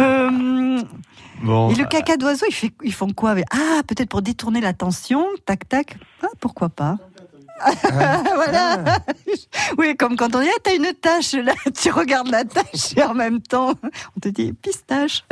[0.00, 0.80] Euh,
[1.42, 1.70] bon.
[1.70, 2.46] et le caca d'oiseau,
[2.82, 3.34] ils, font quoi?
[3.50, 5.98] Ah, peut-être pour détourner l'attention, tac tac.
[6.22, 6.96] Ah, pourquoi pas?
[8.34, 8.78] Voilà.
[9.78, 13.02] Oui, comme quand on dit, ah, t'as une tâche, là, tu regardes la tâche et
[13.02, 13.72] en même temps,
[14.16, 15.24] on te dit pistache.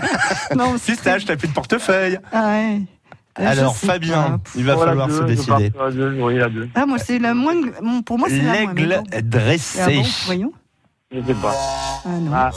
[0.56, 2.18] non, Pistache, t'as plus de portefeuille.
[2.32, 2.82] Ah ouais.
[3.38, 4.50] Je Alors, Fabien, pas.
[4.54, 5.70] il va Voilà, falloir deux, se décider.
[5.92, 6.68] deux, Oui, la 2.
[6.76, 7.54] Ah, moi, c'est la moins.
[7.82, 9.80] bon, Pour moi, c'est la mais L'aigle dressé.
[9.82, 10.52] Ah bon, voyons.
[11.10, 11.54] Je sais pas.
[12.04, 12.30] Ah non.
[12.32, 12.50] Ah,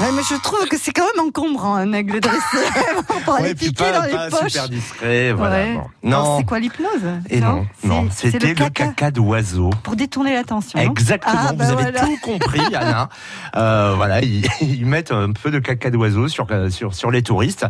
[0.00, 2.38] Ouais, mais je trouve que c'est quand même encombrant, un aigle dressé.
[3.24, 4.50] pour aller Ouais, puis piquer dans les poches.
[4.52, 5.32] super discret.
[5.32, 5.56] Voilà.
[5.56, 5.74] Ouais.
[5.74, 5.84] bon.
[6.02, 6.38] Non, Non.
[6.38, 6.90] c'est quoi l'hypnose?
[7.30, 7.66] Et non,
[8.10, 9.70] c'était le caca, d'oiseau.
[9.82, 10.78] Pour détourner l'attention.
[10.78, 13.08] Exactement, Ah, bah vous avez tout compris, Anna.
[13.56, 17.22] Euh, voilà, ils, ils mettent un peu de caca d'oiseau sur, euh, sur, sur les
[17.22, 17.66] touristes.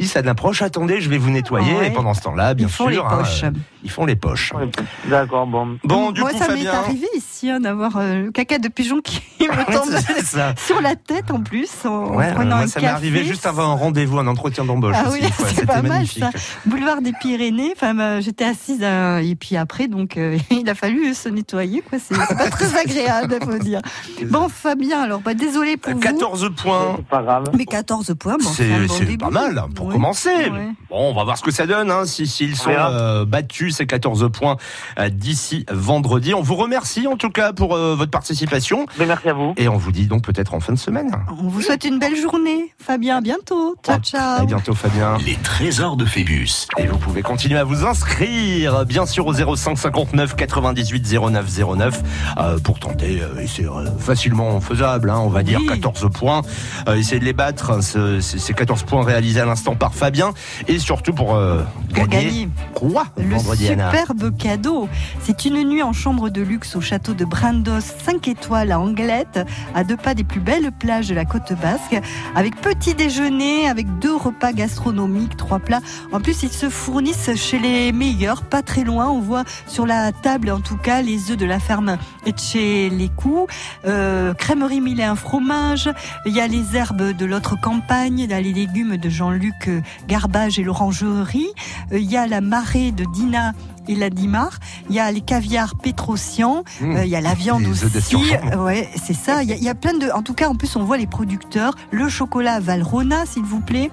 [0.00, 1.72] Ils s'approchent, attendez, je vais vous nettoyer.
[1.74, 1.86] Ouais.
[1.86, 3.44] Et pendant ce temps-là, bien Ils font sûr, les hein, poches.
[3.44, 3.50] euh,
[3.84, 4.52] ils font les poches.
[4.52, 4.68] ouais.
[5.08, 5.78] D'accord, bon.
[5.84, 9.00] Bon, du Moi, coup, ça m'est arrivé ici hein, d'avoir euh, le caca de pigeon
[9.00, 12.86] qui me tombe sur la tête en plus en Ouais, prenant moi, un ça m'est
[12.88, 14.96] arrivé juste avant un rendez-vous, un entretien d'embauche.
[14.98, 16.30] Ah aussi, oui, c'est C'était pas mal, ça.
[16.66, 17.72] Boulevard des Pyrénées.
[17.76, 21.82] Enfin, bah, j'étais assise à- et puis après, donc euh, il a fallu se nettoyer.
[21.88, 23.80] Quoi, c'est c'est pas très agréable, faut dire.
[24.24, 26.00] Bon, Fabien, alors bah, désolé pour vous.
[26.00, 26.94] 14 points.
[26.96, 27.44] C'est pas grave.
[27.56, 30.28] Mais 14 points, bon, C'est bon pas mal hein, pour commencer.
[30.50, 30.68] Ouais.
[30.90, 31.90] Bon, on va voir ce que ça donne.
[31.90, 32.90] Hein, si s'ils sont verra.
[32.90, 34.56] euh, battus, ces 14 points
[34.98, 36.34] euh, d'ici vendredi.
[36.34, 39.54] On vous remercie en tout cas pour euh, votre participation Mais merci à vous.
[39.56, 41.10] et on vous dit donc peut-être en fin de semaine.
[41.42, 43.18] On vous souhaite une belle journée, Fabien.
[43.18, 43.76] À bientôt.
[43.84, 44.42] Ciao, ciao.
[44.42, 45.18] À bientôt, Fabien.
[45.24, 46.66] Les trésors de Phébus.
[46.78, 52.02] Et vous pouvez continuer à vous inscrire, bien sûr, au 05 59 98 09 09
[52.38, 53.20] euh, pour tenter.
[53.22, 55.66] euh, et c'est euh, facilement faisable, hein, on va dire Oui.
[55.66, 56.42] 14 points.
[56.88, 59.94] Euh, essayez de les battre, hein, ce- ces ces 14 points réalisés à l'instant par
[59.94, 60.32] Fabien.
[60.68, 62.48] Et surtout pour, euh, gagner.
[62.74, 64.88] quoi Le vendredi, Anna superbe cadeau.
[65.20, 69.40] C'est une nuit en chambre de luxe au château de Brandos, 5 étoiles à Anglette,
[69.74, 72.00] à deux pas des plus belles plages de la côte basque,
[72.34, 75.80] avec petit déjeuner, avec deux repas gastronomiques, trois plats.
[76.12, 79.08] En plus, ils se fournissent chez les meilleurs, pas très loin.
[79.08, 82.38] On voit sur la table, en tout cas, les œufs de la ferme et de
[82.38, 83.52] chez les coups,
[83.86, 85.90] euh, crèmerie un fromage.
[86.26, 89.63] Il y a les herbes de l'autre campagne, il y a les légumes de Jean-Luc
[90.08, 91.48] Garbage et l'orangerie.
[91.92, 93.52] Euh, Il y a la marée de Dina
[93.88, 94.58] et la Dimar.
[94.88, 96.64] Il y a les caviars Pétrosian.
[96.80, 96.96] Mmh.
[96.96, 98.16] Euh, il y a la viande Les aussi.
[98.16, 99.42] Euh, Ouais, c'est ça.
[99.42, 100.08] Il y, a, il y a plein de.
[100.10, 101.74] En tout cas, en plus, on voit les producteurs.
[101.90, 103.90] Le chocolat Valrhona, s'il vous plaît.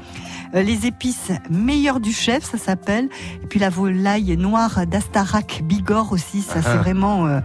[0.54, 3.10] Euh, les épices meilleures du chef, ça s'appelle.
[3.43, 6.41] Et puis la volaille noire d'Astarac Bigorre aussi.
[6.41, 6.77] Ça, c'est Ah.
[6.77, 7.39] vraiment euh,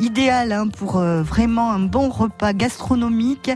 [0.00, 3.50] idéal hein, pour vraiment un bon repas gastronomique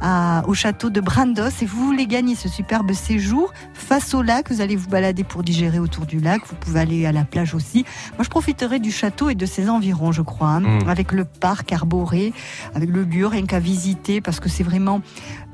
[0.00, 1.48] à- au château de Brandos.
[1.62, 4.50] Et vous voulez gagner ce superbe séjour face au lac.
[4.50, 6.40] Vous allez vous balader pour digérer autour du lac.
[6.48, 7.67] Vous pouvez aller à la plage aussi.
[7.74, 10.88] Moi, je profiterai du château et de ses environs, je crois, hein, Mm.
[10.88, 12.32] avec le parc arboré,
[12.74, 15.00] avec le lieu, rien qu'à visiter, parce que c'est vraiment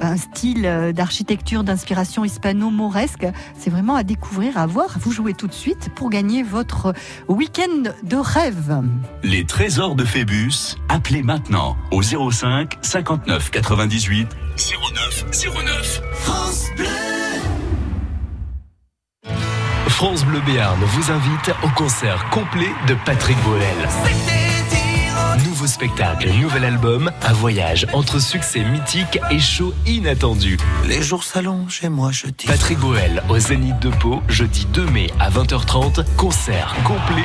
[0.01, 3.27] un style euh, d'architecture d'inspiration hispano-mauresque.
[3.59, 4.97] C'est vraiment à découvrir, à voir.
[5.01, 6.93] Vous jouez tout de suite pour gagner votre
[7.29, 8.81] week-end de rêve.
[9.23, 10.77] Les trésors de Phébus.
[10.89, 15.25] Appelez maintenant au 05 59 98 09
[15.65, 17.24] 09.
[20.05, 23.65] France Bleu Béarn vous invite au concert complet de Patrick Bruel.
[25.47, 30.59] Nouveau spectacle, nouvel album, un voyage entre succès mythique et show inattendu.
[30.87, 32.47] Les jours s'allongent et moi je dis.
[32.47, 37.25] Patrick Bruel au Zénith de Pau, jeudi 2 mai à 20h30, concert complet.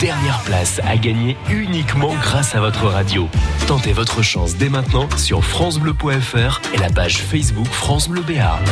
[0.00, 3.28] Dernière place à gagner uniquement grâce à votre radio.
[3.66, 8.64] Tentez votre chance dès maintenant sur francebleu.fr et la page Facebook France Bleu Béarn.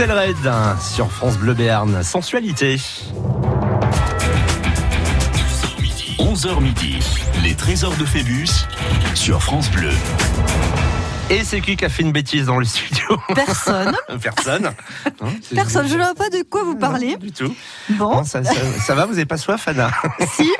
[0.00, 2.02] Axel Red hein, sur France Bleu Béarn.
[2.02, 2.80] Sensualité.
[6.18, 6.98] 11h midi,
[7.42, 8.48] les trésors de Phébus
[9.14, 9.92] sur France Bleu.
[11.30, 13.94] Et c'est qui qui a fait une bêtise dans le studio Personne.
[14.22, 14.72] Personne.
[15.20, 17.16] Hein, Personne, je ne vois pas de quoi vous parlez.
[17.18, 17.54] Du tout.
[17.90, 18.52] Bon, ça, ça-
[18.84, 19.90] ça va, vous n'avez pas soif, Anna
[20.34, 20.50] si.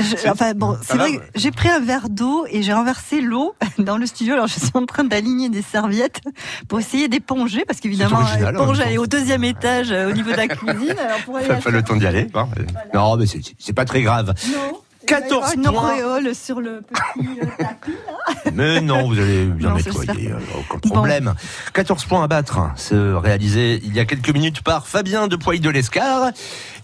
[0.00, 1.18] Je- enfin bon, c'est vrai.
[1.18, 1.22] que.
[1.36, 4.34] J'ai pris un verre d'eau et j'ai renversé l'eau dans le studio.
[4.34, 6.20] Alors je suis en train d'aligner des serviettes
[6.68, 8.54] pour essayer d'éponger parce qu'évidemment, même
[8.84, 10.96] elle est au deuxième étage euh, au niveau de la cuisine.
[10.98, 12.24] Alors pour aller fait le temps d'y aller.
[12.24, 12.48] Bon,
[12.92, 13.26] Non, mais
[13.58, 14.34] c'est pas très grave.
[14.52, 14.80] Non.
[15.08, 15.82] Il va y 14 avoir une points.
[16.04, 17.92] auréole sur le petit euh, tapis.
[18.54, 20.38] Mais non, vous allez bien Non, nettoyer, euh,
[20.70, 21.34] aucun problème.
[21.72, 25.36] 14 points à battre, hein, se réaliser il y a quelques minutes par Fabien de
[25.36, 26.30] Poil de l'Escar.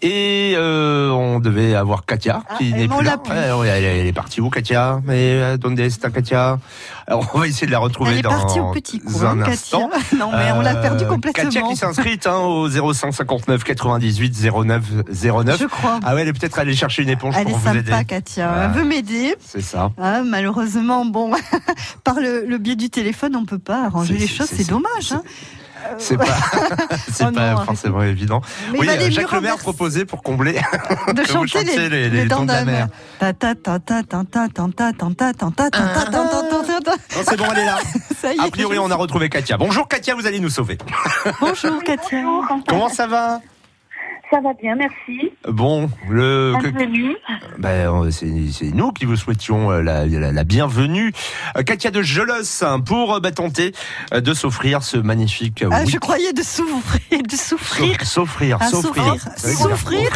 [0.05, 3.19] Et euh, on devait avoir Katia, Ah, qui n'est plus là.
[3.19, 3.33] plus.
[3.33, 5.01] Ouais, elle, est- elle est partie où, Katia?
[5.05, 6.59] Mais euh, donde está Katia
[7.07, 9.41] Alors, on va essayer de la retrouver Elle est dans partie au petit cours, un
[9.41, 9.89] hein, instant.
[9.89, 10.03] Katia.
[10.19, 11.45] Non, mais on l'a Euh, perdu complètement.
[11.45, 15.59] Katia qui s'est inscrite hein, au 0559 98 09 09.
[15.61, 16.01] Je crois.
[16.03, 17.93] Ah ouais, elle est peut-être allée chercher une éponge Elle pour vous aider.
[18.13, 18.65] Katia.
[18.65, 19.37] Elle veut m'aider.
[19.41, 19.91] C'est ça.
[19.97, 21.33] Malheureusement, bon,
[22.05, 24.51] par le, biais du téléphone, on peut pas arranger les choses.
[24.53, 25.15] C'est dommage.
[25.99, 28.41] C'est pas, oh pas non, forcément évident.
[28.71, 32.09] Mais oui, bah, Jacques Le Maire proposait pour combler de chanter, vous chantiez les, les,
[32.09, 32.89] les, les dents de la mer.
[33.19, 33.35] C'est
[37.37, 37.79] bon, elle est là.
[38.21, 39.57] Ça y est, a priori, on a retrouvé Katia.
[39.57, 40.79] Bonjour Katia, vous allez nous sauver.
[41.41, 42.23] Bonjour Katia.
[42.69, 43.41] Comment ça va
[44.33, 45.31] ça va bien, merci.
[45.47, 47.15] Bon, le Bienvenue.
[47.59, 51.13] ben, c'est nous qui vous souhaitions euh, la, la, la bienvenue.
[51.59, 53.75] Euh, Katia de Jolos hein, pour euh, bah, tenter
[54.11, 58.03] de s'offrir ce magnifique Ah, je croyais de souffrir, de souffrir.
[58.07, 59.17] S'offrir, Ah, s'offrir.
[59.37, 60.11] Souffrir.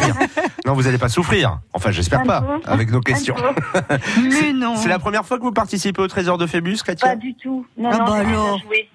[0.65, 1.59] Non, vous n'allez pas souffrir.
[1.73, 2.59] Enfin, j'espère pas, peu.
[2.65, 3.35] avec nos questions.
[4.17, 4.77] Mais non.
[4.77, 7.67] C'est la première fois que vous participez au Trésor de Phébus, Katia Pas du tout.
[7.77, 8.57] Non, Ah non, bah alors.
[8.61, 8.89] joué.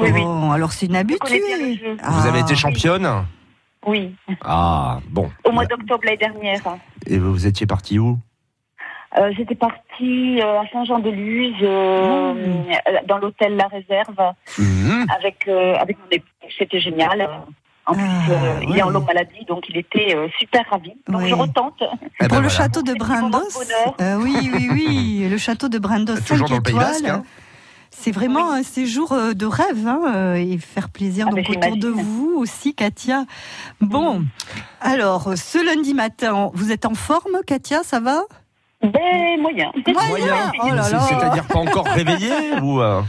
[0.00, 0.22] Oui,
[0.54, 1.42] alors c'est une habitude.
[2.02, 2.42] Vous avez Ah.
[2.42, 3.26] été championne
[3.86, 5.30] Oui, Ah, bon.
[5.44, 6.60] au mois d'octobre l'année dernière.
[7.06, 8.18] Et vous étiez parti où?
[9.18, 13.06] Euh, J'étais partie euh, à Saint-Jean-de-Luz, euh, Mmh.
[13.06, 14.16] dans l'hôtel La Réserve,
[14.58, 15.06] Mhm.
[15.16, 16.26] avec, euh, avec mon époux.
[16.58, 17.28] C'était génial.
[17.86, 20.94] En plus, Ah, euh, il est en longue maladie, donc il était euh, super ravi.
[21.06, 21.28] Donc Ouais.
[21.28, 21.74] je retente.
[21.82, 21.86] Eh
[22.20, 22.48] ben Pour le voilà.
[22.48, 23.38] château de Brandos,
[24.00, 26.74] euh, oui, oui, oui, le château de Brandos, Toujours 5 dans le Pays.
[26.74, 27.22] Basque, hein.
[27.96, 31.76] C'est vraiment un séjour euh, de rêve hein, euh, et faire plaisir Ah, donc autour
[31.76, 33.24] de vous aussi, Katia.
[33.80, 34.24] Bon,
[34.80, 38.22] alors ce lundi matin, vous êtes en forme, Katia, ça va?
[38.82, 39.72] Ben, moyen.
[40.08, 40.52] Moyen.
[40.62, 40.96] Oh.
[41.08, 42.30] C'est-à-dire pas encore réveillé
[42.62, 43.00] ou euh,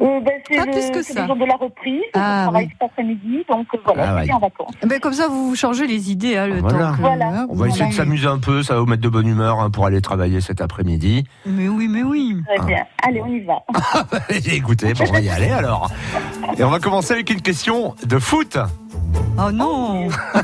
[0.00, 1.20] Euh, ben, c'est Pas le, plus que c'est ça.
[1.22, 2.00] le jour de la reprise.
[2.14, 2.70] Ah, je travaille oui.
[2.72, 4.22] cet après-midi, donc euh, voilà, Ah, je ouais.
[4.24, 4.72] suis en vacances.
[4.86, 6.78] Ben, Comme ça, vous vous changez les idées hein, le Voilà.
[6.88, 7.00] temps que...
[7.00, 7.26] Voilà.
[7.28, 9.60] hein, On va essayer de s'amuser un peu, ça va vous mettre de bonne humeur
[9.60, 11.24] hein, pour aller travailler cet après-midi.
[11.46, 12.36] Mais oui, mais oui.
[12.56, 12.84] Très bien.
[13.06, 13.62] Allez, on y va.
[14.52, 15.90] Écoutez, bon, on va y aller alors.
[16.58, 18.58] Et on va commencer avec une question de foot.
[19.38, 20.08] Oh non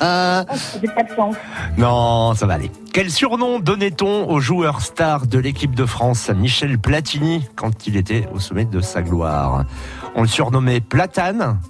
[0.80, 1.36] J'ai pas de chance.
[1.78, 2.70] Non, ça va aller.
[2.96, 8.26] Quel surnom donnait-on au joueur star de l'équipe de France, Michel Platini, quand il était
[8.32, 9.66] au sommet de sa gloire?
[10.14, 11.60] On le surnommait Platane,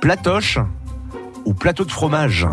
[0.00, 0.58] Platoche
[1.44, 2.46] ou Plateau de fromage?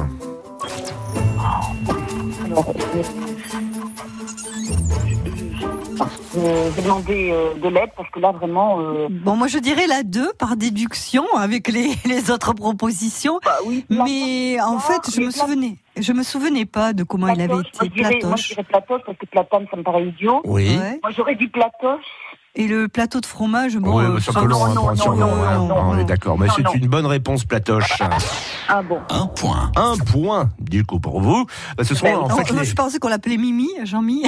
[6.46, 8.80] Euh, j'ai demandé euh, de l'aide parce que là, vraiment.
[8.80, 13.40] euh, Bon, moi je dirais la 2 par déduction avec les, les autres propositions.
[13.46, 17.28] bah oui, Mais en Platoche, fait, je me souvenais, je me souvenais pas de comment
[17.28, 18.50] il avait Platoche, moi, été je dirais- Moi, je platoche.
[18.50, 20.42] dirais platoche parce que platane, ça me paraît idiot.
[20.46, 20.78] Oui.
[20.78, 21.00] Ouais.
[21.04, 22.06] Moi, j'aurais dit platoche.
[22.60, 24.94] Et le plateau de fromage, bon, oui, euh, un ça- long non, hein.
[24.98, 26.04] non, non, on est non.
[26.04, 28.02] d'accord, mais Non, c'est une bonne réponse, Platoche.
[28.68, 29.00] Ah bon.
[29.10, 29.72] Un point.
[29.78, 31.46] Un point, du coup, pour vous.
[31.78, 32.66] Bah, ce sont Ben, en fait les...
[32.66, 34.24] je pensais qu'on l'appelait Mimi, Jean-Mi.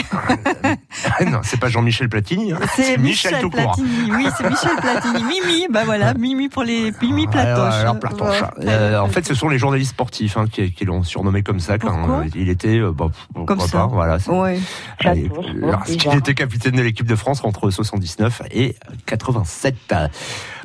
[1.28, 2.60] non, c'est pas Jean-Michel Platini, hein.
[2.74, 3.74] C'est Michel, tout court.
[3.74, 4.12] Platini.
[4.12, 5.24] Oui, c'est Michel Platini.
[5.26, 7.74] Mimi, bah voilà, Mimi pour les Mimi Platoche.
[7.74, 8.44] Alors, Platoche.
[8.62, 11.78] Euh, en fait, ce sont les journalistes sportifs hein, qui, qui l'ont surnommé comme ça
[11.78, 12.80] quand Pourquoi euh, il était.
[12.80, 13.08] euh, bah,
[13.46, 13.80] Comme ça.
[13.80, 14.18] pas, voilà.
[14.30, 14.58] Ouais.
[15.04, 16.16] Bizarre.
[16.16, 18.21] était capitaine de l'équipe de France entre 79
[18.52, 19.94] et 87.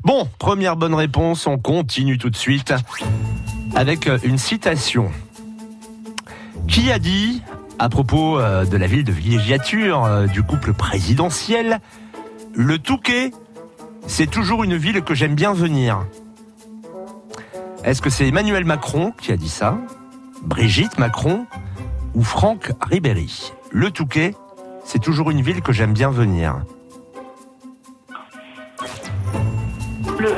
[0.04, 1.46] Bon, première bonne réponse.
[1.46, 2.74] On continue tout de suite
[3.74, 5.10] avec euh, une citation.
[6.68, 7.42] Qui a dit
[7.78, 11.80] à propos euh, de la ville de villégiature euh, du couple présidentiel,
[12.54, 13.32] le Touquet,
[14.06, 16.06] c'est toujours une ville que j'aime bien venir.
[17.84, 19.78] Est-ce que c'est Emmanuel Macron qui a dit ça
[20.42, 21.46] Brigitte Macron
[22.14, 23.52] ou Franck Ribéry?
[23.70, 24.34] Le Touquet,
[24.84, 26.62] c'est toujours une ville que j'aime bien venir.
[30.18, 30.30] Le,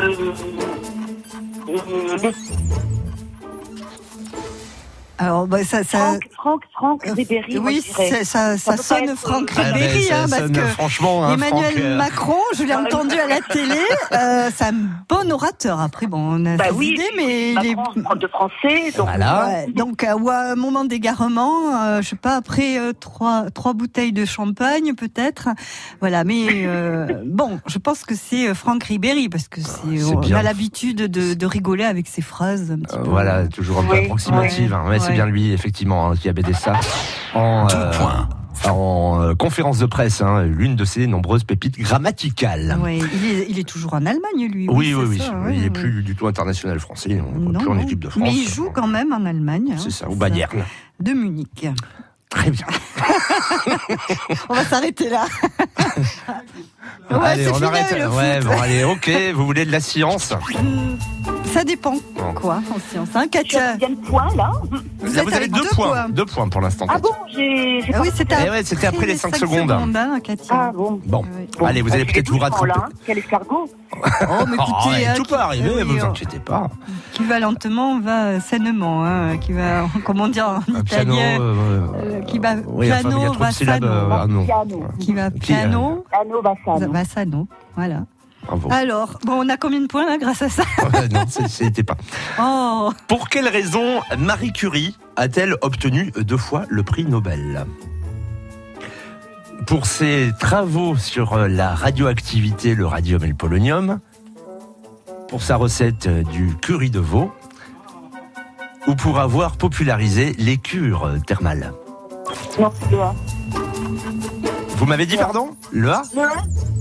[5.18, 9.50] Alors, bah, ça, ça, Franck, Franck, euh, Ribéry, oui, ça, ça, ça sonne être- Franck
[9.56, 12.62] Ah, Ribéry, ben, ça hein, parce sonne que franchement, hein, Emmanuel Franck, euh, Macron, je
[12.62, 13.74] l'ai entendu à la télé,
[14.12, 14.74] euh, c'est un
[15.08, 15.80] bon orateur.
[15.80, 17.74] Après, bon, on a Bah ses oui, idées, mais il est...
[18.18, 19.46] De français, donc Voilà.
[19.48, 23.50] Ouais, donc euh, ou à un moment d'égarement, euh, je sais pas après euh, trois
[23.50, 25.48] trois bouteilles de champagne peut-être,
[26.00, 26.24] voilà.
[26.24, 30.20] Mais euh, bon, je pense que c'est euh, Franck Ribéry parce que c'est c'est on
[30.20, 30.36] bien.
[30.38, 32.70] a l'habitude de, de rigoler avec ses phrases.
[32.70, 33.10] Un petit Euh, peu.
[33.10, 34.72] voilà, toujours un peu Oui, approximative.
[34.74, 34.84] hein.
[34.88, 35.14] Ouais, c'est ouais.
[35.14, 36.78] bien lui, effectivement, hein, qui avait dit ça
[37.34, 42.78] en, euh, en euh, conférence de presse, hein, l'une de ses nombreuses pépites grammaticales.
[42.82, 44.66] Ouais, il est il est toujours en Allemagne lui.
[44.68, 45.18] Oui, oui, c'est oui.
[45.18, 45.70] ça, ouais, il n'est ouais.
[45.70, 48.22] plus du tout international français, on ne voit Non, plus en équipe de France.
[48.22, 49.72] Mais il joue quand même en Allemagne.
[49.72, 49.78] hein.
[49.78, 50.62] C'est ça, au Bayern.
[51.00, 51.66] De Munich.
[52.28, 52.66] Très bien.
[54.50, 55.24] On va s'arrêter là.
[57.10, 58.12] Ouais, allez, on fini arrête.
[58.12, 59.10] Ouais, bon, allez, ok.
[59.34, 60.34] Vous voulez de la science?
[61.52, 61.94] Ça dépend.
[62.14, 62.32] Bon.
[62.34, 64.52] Quoi en science hein, Katia de points là
[65.00, 65.88] Vous Là, êtes vous avez deux, deux points.
[65.88, 66.08] points.
[66.10, 66.86] Deux points pour l'instant.
[66.88, 67.80] Ah bon, j'ai.
[67.80, 69.70] j'ai Ah oui, c'était Eh ouais, c'était après les cinq secondes.
[69.70, 70.54] hein, Katia.
[70.54, 71.00] Ah bon.
[71.06, 71.22] Bon,
[71.60, 71.66] Oui.
[71.66, 72.80] allez, vous allez J'ai peut-être vous 12 points, rattraper.
[72.80, 72.98] là, hein.
[73.06, 76.10] Quel escargot Oh, mais Oh, écoutez, hein, tout qui- peut arriver, eh oui, vous oh,
[76.10, 76.68] inquiétez pas.
[77.12, 81.86] qui va lentement va sainement, hein, qui va, comment dire en Un piano, italien, euh,
[81.96, 83.84] euh, qui va oui, enfin, il y a piano syllabes.
[83.84, 84.44] va euh, ah, non.
[84.44, 84.82] Piano.
[85.00, 86.42] qui va euh, piano Piano
[86.92, 88.04] va sano, voilà.
[88.48, 88.68] Bravo.
[88.72, 91.82] Alors, bon, on a combien de points là grâce à ça Ouais, non, c'est- c'était
[91.84, 91.96] pas.
[92.40, 97.66] Oh, Pour quelle raison Marie Curie a-t-elle obtenu deux fois le prix Nobel?
[99.66, 104.00] Pour ses travaux sur la radioactivité, le radium et le polonium,
[105.28, 107.30] pour sa recette du curry de veau,
[108.86, 111.72] ou pour avoir popularisé les cures thermales
[112.58, 113.14] Non, le A.
[114.78, 116.02] Vous m'avez dit pardon Le A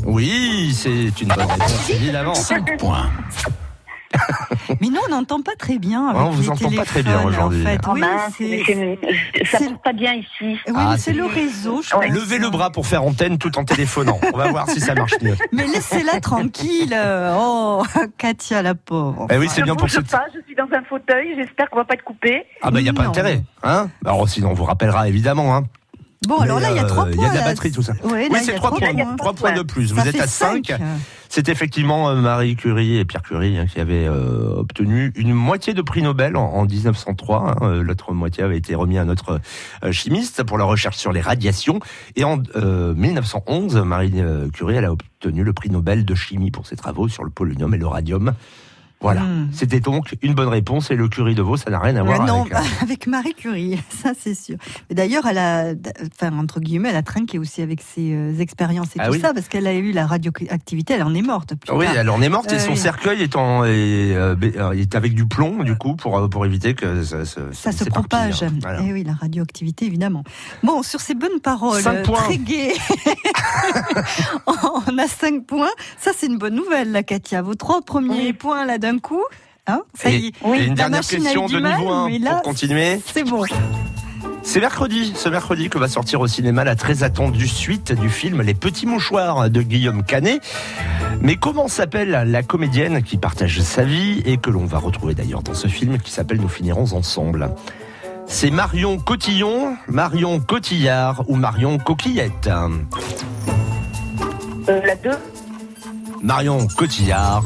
[0.05, 2.33] Oui, c'est une bonne réponse, évidemment.
[2.35, 3.09] 5 points.
[4.79, 6.07] mais nous on n'entend pas très bien.
[6.07, 7.61] Avec Ah, on vous les entend pas très bien aujourd'hui.
[7.63, 7.79] En fait.
[7.87, 9.03] Oh oui,
[9.45, 10.27] ça passe pas bien ici.
[10.41, 11.81] oui, Ah, mais c'est- le réseau.
[11.81, 12.07] je Ouais.
[12.07, 14.17] Levez le bras pour faire antenne tout en téléphonant.
[14.33, 15.35] On va voir si ça marche mieux.
[15.51, 16.95] Mais laissez-la tranquille.
[17.39, 17.83] Oh,
[18.17, 19.27] Katia la pauvre.
[19.29, 20.09] Eh oui, c'est Je bien pour bouge cette...
[20.09, 22.43] pas, je suis dans un fauteuil, j'espère qu'on va pas être coupé.
[22.61, 23.09] Ah bah il n'y a pas Non.
[23.09, 23.41] intérêt.
[23.63, 25.55] Hein Alors sinon on vous rappellera évidemment.
[25.55, 25.63] Hein.
[26.27, 27.13] Bon, alors là, il y a euh, trois points.
[27.15, 27.93] Il y a de la batterie, tout ça.
[28.03, 29.15] Ouais, oui, c'est trois points, points.
[29.17, 29.89] trois points de plus.
[29.89, 30.65] Ça Vous êtes à 5.
[30.67, 30.81] cinq.
[31.29, 35.73] C'est effectivement euh, Marie Curie et Pierre Curie hein, qui avaient euh, obtenu une moitié
[35.73, 37.55] de prix Nobel en, en 1903.
[37.61, 37.83] hein.
[37.83, 39.39] L'autre moitié avait été remis à notre
[39.83, 41.79] euh, chimiste pour la recherche sur les radiations.
[42.15, 44.13] Et en euh, 1911, Marie
[44.53, 47.73] Curie elle a obtenu le prix Nobel de chimie pour ses travaux sur le polonium
[47.73, 48.33] et le radium.
[48.99, 49.21] Voilà.
[49.21, 49.49] Hmm.
[49.51, 52.25] C'était donc une bonne réponse et le Curie de Veau, ça n'a rien à voir
[52.25, 52.53] non, avec.
[52.55, 54.57] euh, avec Marie Curie, ça c'est sûr.
[54.89, 55.73] Mais d'ailleurs, elle a,
[56.19, 59.19] enfin entre guillemets, elle a trinqué aussi avec ses euh, expériences et Ah tout oui.
[59.19, 61.53] ça, parce qu'elle a eu la radioactivité, elle en est morte.
[61.55, 61.95] Plus Oui, tard.
[61.97, 62.77] elle en est morte et Euh, son oui.
[62.77, 64.15] cercueil est, en, est,
[64.95, 68.41] avec du plomb, du coup, pour, pour éviter que ça, se- Ça se propage.
[68.41, 68.49] hein.
[68.61, 68.81] Voilà.
[68.81, 70.23] Et oui, la radioactivité, évidemment.
[70.63, 72.21] Bon, sur ces bonnes paroles, Cinq points.
[72.23, 72.73] très gaies,
[74.47, 75.69] on a 5 points.
[75.99, 77.41] Ça, c'est une bonne nouvelle, là, Katia.
[77.41, 79.23] Vos trois premiers points, là, d'un coup.
[79.67, 80.33] Hein, ça y est.
[80.55, 83.01] Et une dernière question de mal, niveau 1 mais là, pour continuer.
[83.13, 83.43] C'est bon.
[84.43, 88.41] C'est mercredi, ce mercredi que va sortir au cinéma la très attendue suite du film
[88.41, 90.41] Les Petits Mouchoirs de Guillaume Canet.
[91.19, 95.43] Mais comment s'appelle la comédienne qui partage sa vie et que l'on va retrouver d'ailleurs
[95.43, 97.49] dans ce film qui s'appelle Nous finirons ensemble?
[98.25, 102.49] C'est Marion Cotillon, Marion Cotillard ou Marion Coquillette?
[104.69, 105.09] Euh, la 2
[106.23, 107.43] Marion Cotillard.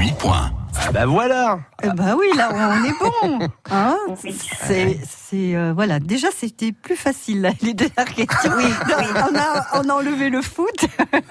[0.00, 0.61] 8 points.
[0.74, 3.48] Ah bah voilà Eh ben oui, là, on est bon.
[3.70, 3.96] Hein
[4.66, 5.98] c'est, c'est, euh, voilà.
[5.98, 8.50] Déjà, c'était plus facile, là, les dernières questions.
[8.52, 10.84] On, a, on a enlevé le foot.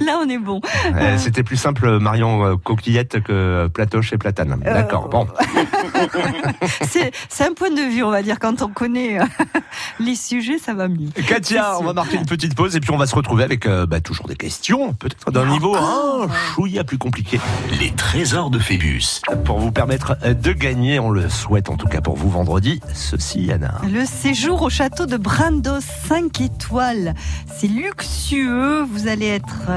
[0.00, 0.62] là, on est bon.
[0.94, 4.62] Euh, C'était plus simple Marion euh, Coquillette que Platoche et Platane.
[4.64, 5.26] Euh, D'accord, bon.
[6.88, 8.38] C'est, c'est un point de vue, on va dire.
[8.38, 9.18] Quand on connaît
[9.98, 11.10] les sujets, ça va mieux.
[11.26, 14.00] Katia, on va marquer une petite pause et puis on va se retrouver avec bah,
[14.00, 17.13] toujours des questions, peut-être d'un niveau un chouïa plus compliqué.
[17.80, 19.20] Les trésors de Phébus.
[19.44, 22.80] Pour vous permettre euh, de gagner, on le souhaite en tout cas pour vous vendredi,
[22.92, 23.80] ceci Anna.
[23.88, 27.14] Le séjour au château de Brandos, 5 étoiles.
[27.56, 28.82] C'est luxueux.
[28.82, 29.70] Vous allez être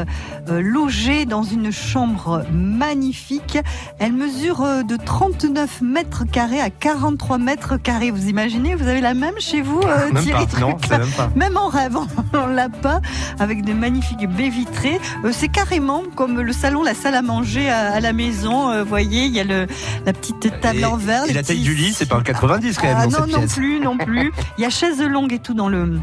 [0.50, 3.58] euh, logé dans une chambre magnifique.
[4.00, 8.12] Elle mesure euh, de 39 mètres carrés à 43 mètres carrés.
[8.12, 11.30] Vous imaginez Vous avez la même chez vous, euh, Même Thierry pas, non, même pas.
[11.36, 11.98] Même en rêve,
[12.34, 13.02] on l'a pas,
[13.40, 15.00] avec de magnifiques baies vitrées.
[15.24, 18.70] Euh, c'est carrément comme le salon, la salle à manger à, à la maison.
[18.72, 19.68] Euh, Vous voyez, il y a le,
[20.06, 21.26] la petite table Et- en verre.
[21.30, 23.34] Et la taille du lit, c'est pas un 90 quand même ah dans non, cette
[23.34, 23.54] non pièce.
[23.56, 24.32] plus, non plus.
[24.58, 26.00] Il y a chaise longue et tout dans le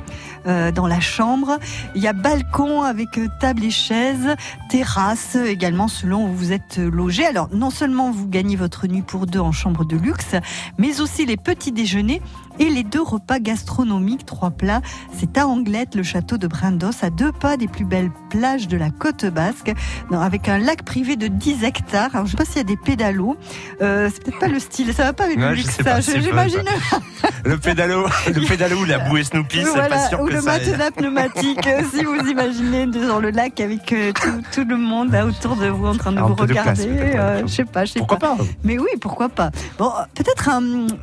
[0.46, 1.58] euh, dans la chambre.
[1.94, 4.36] Il y a balcon avec euh, table et chaise,
[4.70, 7.24] terrasse également selon où vous êtes euh, logé.
[7.26, 10.34] Alors non seulement vous gagnez votre nuit pour deux en chambre de luxe,
[10.78, 12.20] mais aussi les petits déjeuners
[12.58, 14.80] et les deux repas gastronomiques, trois plats.
[15.18, 18.76] C'est à Anglette, le château de Brindos, à deux pas des plus belles plages de
[18.76, 19.72] la côte basque,
[20.12, 22.10] avec un lac privé de 10 hectares.
[22.14, 23.36] Alors je sais pas s'il y a des pédalos.
[23.82, 25.78] Euh, c'est peut-être pas le style, ça va pas avec Ouais, le luxe.
[25.82, 26.00] ça.
[26.00, 26.62] J'imagine.
[27.44, 30.40] Le pédalo, le pédalo ou la bouée Snoopy, c'est Voilà, pas sûr ou que le
[30.40, 34.76] ça matelas pneumatique, euh, si vous imaginez dans le lac avec euh, tout, tout le
[34.76, 36.86] monde là, autour de vous en train de vous de regarder.
[36.86, 39.50] peut-être, euh, je sais pas, je sais Pourquoi pas Mais oui, pourquoi pas.
[39.78, 40.50] Bon, peut-être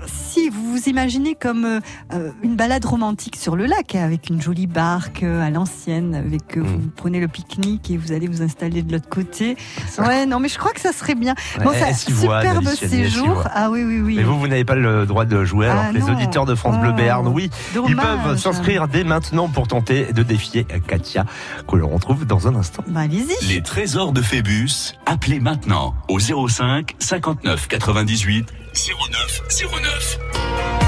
[0.08, 1.80] si vous vous imaginez comme euh,
[2.14, 6.16] euh, une balade romantique sur le lac, hein, avec une jolie barque euh, à l'ancienne,
[6.16, 6.62] avec mmh.
[6.62, 6.92] vous mm.
[6.96, 9.58] prenez le pique-nique et vous allez vous installer de l'autre côté.
[9.98, 11.34] Ouais, non, mais je crois que ça serait bien.
[11.58, 13.44] Ouais, bon, ça, hein, superbe séjour.
[13.54, 14.16] Ah oui, oui, oui.
[14.18, 16.80] Mais vous, vous n'avez pas le droit de jouer, ah alors les auditeurs de France
[16.80, 17.50] Bleu oh, Béarn, oui,
[17.88, 21.26] ils peuvent s'inscrire dès maintenant pour tenter de défier Katia,
[21.68, 22.84] que l'on retrouve dans un instant.
[22.88, 23.48] Bah, allez-y.
[23.48, 29.42] Les trésors de Phébus, appelez maintenant au 05 59 98 09
[29.82, 30.81] 09.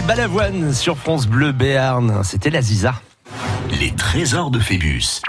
[0.00, 2.24] Balavoine sur France Bleu Béarn.
[2.24, 2.94] C'était la Ziza.
[3.78, 5.20] Les trésors de Phébus.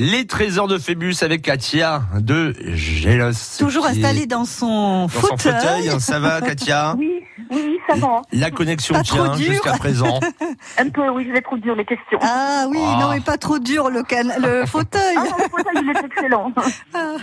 [0.00, 3.58] Les trésors de Phébus avec Katia de Gélos.
[3.58, 5.38] Toujours installée dans son dans fauteuil.
[5.38, 6.00] Son fauteuil.
[6.00, 6.94] Ça va, Katia?
[6.96, 8.22] Oui, oui, ça va.
[8.30, 10.20] La connexion pas tient jusqu'à présent.
[10.78, 12.20] Un peu, oui, je trop dur les questions.
[12.22, 12.98] Ah oui, ah.
[13.00, 14.22] non, mais pas trop dur le, can...
[14.40, 15.16] le fauteuil.
[15.16, 16.52] Ah, non, le fauteuil, il est excellent.
[16.94, 17.16] Ah.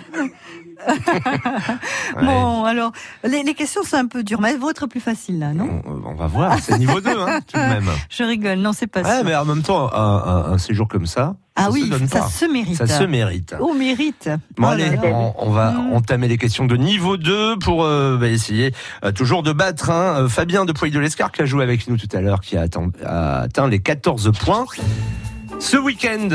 [2.22, 2.92] Bon, alors,
[3.24, 5.82] les, questions sont un peu dures, mais elles vont être plus faciles, là, non?
[5.86, 7.90] On, va voir, c'est niveau 2, hein, tout de même.
[8.10, 9.20] Je rigole, non, c'est pas ça.
[9.20, 12.20] Ouais, mais en même temps, un séjour comme ça, ah ça oui, se donne ça
[12.20, 12.28] pas.
[12.28, 12.76] se mérite.
[12.76, 13.56] Ça se mérite.
[13.60, 14.30] Au mérite.
[14.58, 15.94] Bon Oh allez, on, on va Mm.
[15.94, 20.24] entamer les questions de niveau 2 pour euh, bah, essayer euh, toujours de battre hein,
[20.24, 22.58] euh, Fabien de Poil de l'Escar qui a joué avec nous tout à l'heure, qui
[22.58, 24.66] a atteint, a atteint les 14 points.
[25.60, 26.30] Ce week-end,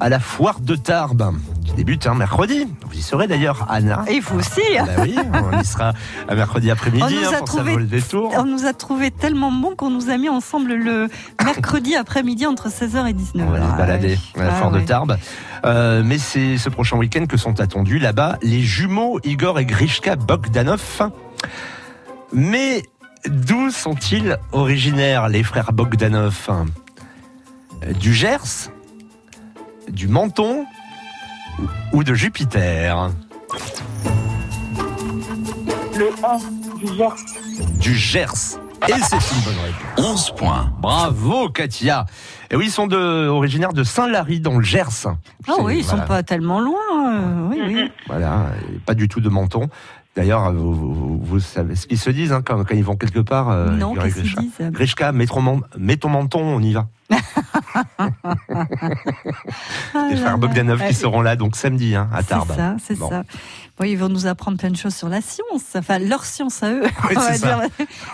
[0.00, 1.34] à la foire de Tarbes,
[1.66, 2.66] qui débute hein, mercredi.
[2.86, 4.04] Vous y serez d'ailleurs, Anna.
[4.08, 4.60] Et vous aussi.
[4.78, 5.16] Ah bah oui,
[5.54, 5.92] on y sera
[6.28, 8.32] à mercredi après-midi On nous hein, a pour trouvé- le détour.
[8.38, 11.08] On nous a trouvé tellement bon qu'on nous a mis ensemble le
[11.44, 13.42] mercredi après-midi entre 16h et 19h.
[13.42, 14.80] On va aller se balader à la Ah foire de.
[14.80, 15.18] Tarbes.
[15.66, 20.16] Euh, mais c'est ce prochain week-end que sont attendus là-bas les jumeaux Igor et Grishka
[20.16, 21.10] Bogdanov.
[22.32, 22.82] Mais
[23.28, 26.48] d'où sont-ils originaires, les frères Bogdanov?
[27.98, 28.70] Du Gers
[29.90, 30.66] Du Menton
[31.92, 33.10] Ou de Jupiter
[35.96, 36.38] Le 1
[36.78, 37.14] du Gers.
[37.78, 38.58] Du Gers.
[38.88, 40.30] Et c'est une bonne réponse.
[40.30, 40.72] 11 points.
[40.80, 42.06] Bravo Katia.
[42.50, 45.06] Et oui, ils sont de, originaires de Saint-Lary dans le Gers.
[45.46, 46.06] Ah oui, ils sont voilà.
[46.06, 46.78] pas tellement loin.
[47.04, 47.90] euh, oui, oui.
[48.06, 49.68] Voilà, et pas du tout de menton.
[50.16, 53.20] D'ailleurs, vous, vous- vous savez ce qu'ils se disent hein, quand, quand ils vont quelque
[53.20, 53.50] part.
[53.50, 54.70] euh, non, qu'est-ce qu'ils disent?
[54.70, 56.88] Grishka, mets ton, men- mets ton menton, on y va.
[59.94, 60.38] Ah Les frères.
[60.38, 62.48] Bogdanov qui seront là, donc samedi, hein, à Tarbes.
[62.50, 63.08] C'est ça, c'est Bon.
[63.08, 63.22] ça.
[63.78, 66.70] Bon, ils vont nous apprendre plein de choses sur la science, enfin leur science à
[66.72, 66.82] eux.
[67.10, 67.16] Oui.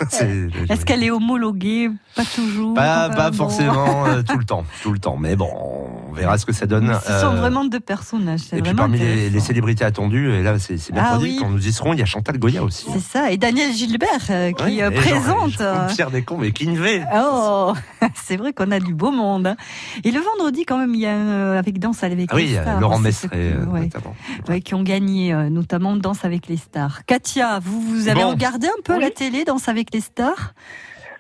[0.09, 1.91] C'est- Est-ce qu'elle est homologuée?
[2.15, 2.75] Pas toujours.
[2.75, 3.37] Pas, pas bon.
[3.37, 5.17] forcément euh, tout le temps, tout le temps.
[5.17, 6.93] Mais bon, on verra ce que ça donne.
[7.05, 8.41] Ce sont Euh, vraiment deux personnages.
[8.53, 11.39] Et puis parmi les, célébrités attendues, et là c'est c'est Ah mercredi, oui.
[11.41, 12.87] quand nous y serons, il y a Chantal Goya aussi.
[12.93, 13.31] C'est ça.
[13.31, 15.51] Et Daniel Gilbert euh, qui Oui, euh, présente.
[15.51, 17.03] Jean- euh, Pierre Descomps et Kinvé.
[17.15, 17.73] Oh,
[18.15, 19.47] c'est vrai qu'on a du beau monde.
[19.49, 19.57] hein.
[20.05, 22.49] Et le vendredi, quand même, il y a euh, avec Danse avec Ah oui, les
[22.49, 22.81] il y a stars.
[22.81, 23.81] Laurent C'est- Messeret euh, ouais.
[23.83, 24.17] notamment.
[24.49, 27.05] Ouais, qui ont gagné, euh, notamment Danse avec les stars.
[27.07, 28.31] Katia, vous, vous avez Bon.
[28.31, 29.01] regardé un peu Oui.
[29.03, 30.55] la télé, Danse avec les stars?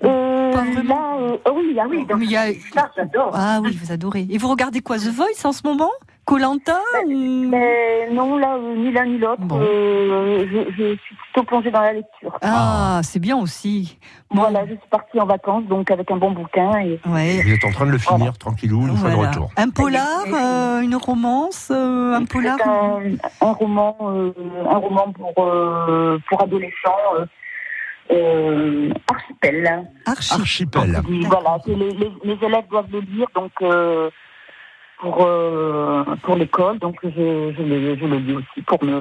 [0.05, 0.94] Euh, Pas vraiment.
[0.94, 3.30] là, euh, ah oui, ah oui, donc, Mais il y a- ça, j'adore.
[3.34, 4.26] Ah oui, vous adorez.
[4.30, 5.90] Et vous regardez quoi The Voice en ce moment?
[6.26, 9.42] Colanta Mais non, là, euh, ni l'un ni l'autre.
[9.42, 9.61] Bon.
[9.62, 12.36] Euh, je, je suis plutôt plongée dans la lecture.
[12.42, 13.97] Ah, c'est bien aussi.
[14.32, 14.40] Bon.
[14.42, 16.78] Voilà, je suis partie en vacances, donc avec un bon bouquin.
[16.80, 16.99] Et...
[17.07, 17.42] Ouais.
[17.44, 19.30] Vous êtes en train de le finir tranquillou, une fois de Voilà.
[19.30, 19.51] retour.
[19.57, 22.59] Un polar, euh, une romance, euh, un polar.
[22.66, 23.03] Un,
[23.40, 24.32] un roman, euh,
[24.68, 26.90] un roman pour, euh, pour adolescents,
[28.11, 29.86] euh, archipel.
[30.07, 31.02] Archipel.
[31.09, 34.11] Dit, voilà, que les, les, les élèves doivent le lire, donc euh,
[35.00, 39.00] pour euh, pour l'école, donc je, je, le, je le lis aussi pour me,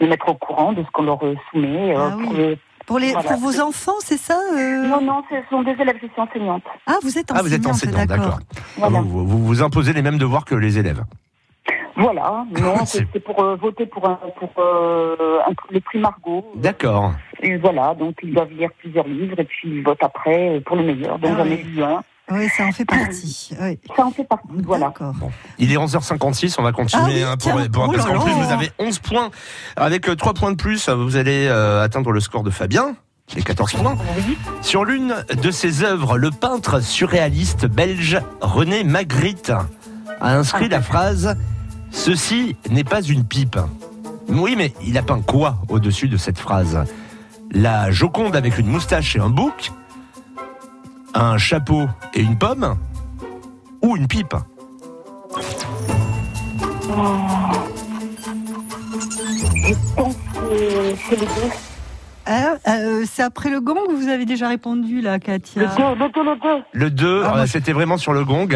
[0.00, 1.94] me mettre au courant de ce qu'on leur soumet.
[1.96, 2.36] euh, Ah pour oui.
[2.38, 3.28] les- Pour, les, Voilà.
[3.28, 4.86] pour vos enfants, c'est ça euh?
[4.88, 6.64] Non, non, ce sont des élèves, je suis enseignante.
[6.86, 8.38] Ah, vous êtes Ah, vous êtes enseignante, enseignant, d'accord.
[8.76, 9.00] Voilà.
[9.00, 11.02] Vous, vous, vous imposez les mêmes devoirs que les élèves.
[12.00, 16.44] Voilà, non, c'est pour euh, voter pour, un, pour euh, un- prix Margot.
[16.56, 17.12] D'accord.
[17.42, 20.76] Et voilà, donc ils doivent lire plusieurs livres et puis ils votent après euh, pour
[20.76, 21.18] le meilleur.
[21.18, 21.62] Donc Ah j'en ai oui.
[21.64, 22.02] lu un.
[22.32, 23.50] Oui, ça en fait partie.
[23.60, 23.78] Oui.
[23.96, 24.86] Ça en fait partie, voilà.
[24.86, 25.14] D'accord.
[25.58, 28.32] Il est 11h56, on va continuer Ah oui, hein, pour, Oh parce là qu'en plus
[28.32, 29.30] vous avez 11 points.
[29.76, 32.94] Avec 3 points de plus, vous allez euh, atteindre le score de Fabien.
[33.36, 33.96] Les 14 points.
[34.60, 39.52] Sur l'une de ses œuvres, le peintre surréaliste belge René Magritte
[40.20, 41.36] a inscrit la phrase
[41.90, 43.58] Ceci n'est pas une pipe.
[44.28, 46.78] Oui, mais il a peint quoi au-dessus de cette phrase?
[47.52, 49.72] La Joconde avec une moustache et un bouc?
[51.14, 52.76] Un chapeau et une pomme?
[53.82, 54.34] Ou une pipe?
[59.66, 61.50] Je pense que c'est les deux.
[62.26, 65.82] Ah, euh, c'est après le gong ou vous avez déjà répondu là, Le Katia deux,
[65.98, 66.62] le deux, le deux.
[66.72, 68.48] Le 2, Ah, je- c'était vraiment sur le gong.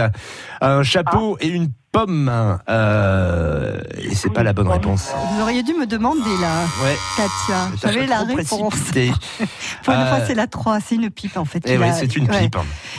[0.61, 2.59] Un chapeau et une pomme.
[2.68, 5.12] euh, et c'est pas la bonne réponse.
[5.32, 6.97] Vous auriez dû me demander là, Ouais.
[7.16, 7.68] Katia.
[7.82, 8.49] J'avais la réponse.
[9.84, 11.62] Pour une Euh, fois, c'est la 3, c'est une pipe en fait.
[11.66, 12.40] Eh oui, c'est une ouais.
[12.42, 12.57] pipe.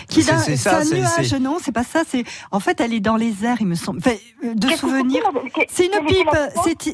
[0.08, 2.04] Qui C'est- ça, un nuage, non, c'est pas ça.
[2.08, 4.00] C'est en fait, elle est dans les airs, il me semble.
[4.00, 4.76] Enfin, euh, de la-
[5.70, 6.30] C'est une pipe.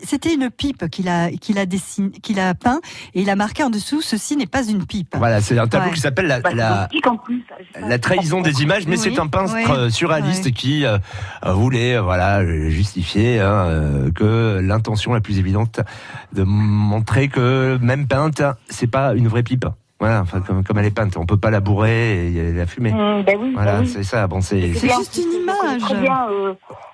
[0.07, 2.79] c'était- une pipe qu'il a, qu'il a dessiné, qu'il a peint,
[3.13, 4.01] et il a marqué en dessous.
[4.01, 5.15] Ceci n'est pas une pipe.
[5.17, 5.93] Voilà, c'est un tableau Ouais.
[5.95, 9.89] qui s'appelle la, Bah, la, trahison des images, mais Oui, c'est un peintre oui, euh,
[9.89, 10.97] surréaliste qui euh,
[11.45, 15.79] euh, voulait euh, voilà euh, justifier hein, euh, que l'intention la plus évidente
[16.33, 19.65] de montrer que même peinte, c'est pas une vraie pipe.
[19.99, 22.39] Voilà, enfin comme, comme elle est peinte, on peut pas la bourrer et il y
[22.39, 22.91] a la fumée.
[22.91, 23.87] Hum, ben oui, Voilà, ben oui.
[23.87, 24.25] c'est ça.
[24.25, 25.81] Bon, c'est juste je une image.
[25.81, 26.53] Très bien, euh,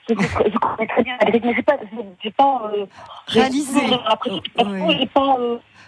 [0.09, 1.77] je, je connais très bien la grille, mais j'ai pas,
[2.21, 2.85] j'ai- pas euh,
[3.27, 3.79] Réalisé.
[4.05, 4.31] Après,
[4.99, 5.37] j'ai pas,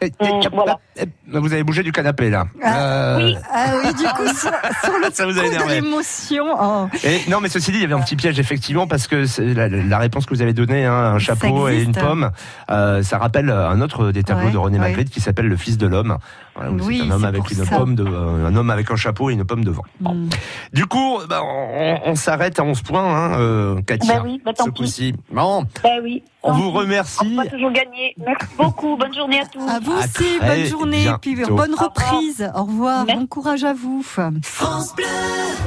[0.04, 0.80] euh, eh, voilà.
[0.97, 2.45] eh, Vous avez bougé du canapé là.
[2.66, 4.52] Euh, Ah oui, du coup, sur,
[4.84, 6.45] sur le Ça vous a de l'émotion.
[6.60, 6.88] oh.
[7.04, 9.68] Et non, mais ceci dit, il y avait un petit piège effectivement parce que la,
[9.68, 12.32] la réponse que vous avez donnée, hein, un chapeau et une pomme,
[12.72, 14.89] euh, ça rappelle un autre des tableaux Ouais, de René ouais.
[14.89, 16.18] Magritte qui s'appelle Le Fils de l'homme.
[16.60, 17.78] Voilà, où Oui, c'est un homme avec une ça.
[17.78, 19.84] pomme de, euh, un homme avec un chapeau et une pomme devant.
[20.01, 20.14] Bon.
[20.14, 20.30] Mm.
[20.74, 24.16] Du coup, bah, on, on s'arrête à 11 points, hein, euh, Katia.
[24.16, 24.82] Bah oui, bah tant ce pis.
[24.82, 25.14] coup-ci.
[25.32, 26.22] Bon, Bah oui.
[26.43, 27.18] on vous remercie.
[27.34, 28.14] On va toujours gagner.
[28.18, 28.97] Merci beaucoup.
[28.97, 29.62] Bonne journée à tous.
[29.70, 31.80] À vous À aussi, bonne journée, puis bonne Au revoir.
[31.95, 32.51] reprise.
[32.53, 34.03] Au revoir, bon courage à vous.
[34.03, 35.05] France Bleu.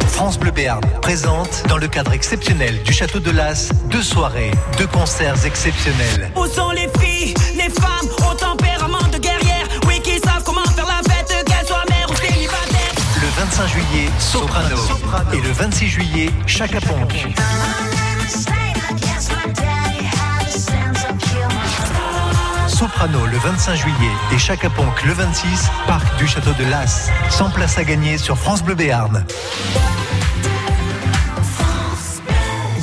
[0.09, 4.87] France Bleu Béarn présente, dans le cadre exceptionnel du Château de Las, deux soirées, deux
[4.87, 6.31] concerts exceptionnels.
[6.37, 8.35] Où sont les filles, les femmes au
[13.55, 14.77] 25 juillet, Soprano.
[15.35, 16.79] Et le 26 juillet, Chaka.
[22.67, 23.95] Soprano le 25 juillet
[24.33, 24.69] et Chaka
[25.05, 27.11] le 26, parc du Château de Las.
[27.29, 29.23] 100 places à gagner sur France Bleu Béarn.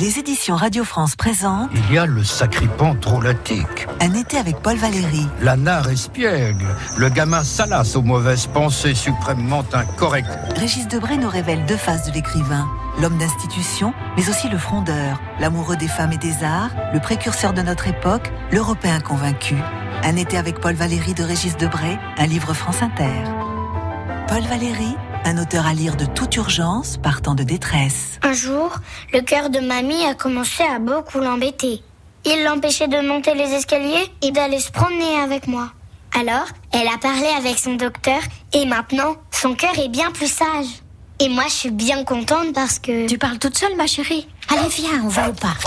[0.00, 4.76] Les éditions Radio France présentent Il y a le sacripant drôlatique, Un été avec Paul
[4.76, 5.26] Valéry.
[5.42, 6.64] la nare espiègle,
[6.96, 10.30] le gamin salace aux mauvaises pensées suprêmement incorrectes.
[10.56, 12.66] Régis Debray nous révèle deux faces de l'écrivain.
[13.02, 17.60] L'homme d'institution, mais aussi le frondeur, l'amoureux des femmes et des arts, le précurseur de
[17.60, 19.56] notre époque, l'Européen convaincu.
[20.02, 23.20] Un été avec Paul Valéry de Régis Debray, un livre France Inter.
[24.28, 28.18] Paul Valéry, un auteur à lire de toute urgence, partant de détresse.
[28.22, 28.72] Un jour,
[29.12, 31.82] le cœur de mamie a commencé à beaucoup l'embêter.
[32.24, 35.70] Il l'empêchait de monter les escaliers et d'aller se promener avec moi.
[36.18, 38.20] Alors, elle a parlé avec son docteur
[38.52, 40.66] et maintenant, son cœur est bien plus sage.
[41.18, 43.06] Et moi, je suis bien contente parce que...
[43.06, 45.66] Tu parles toute seule, ma chérie Allez, viens, on va au parc.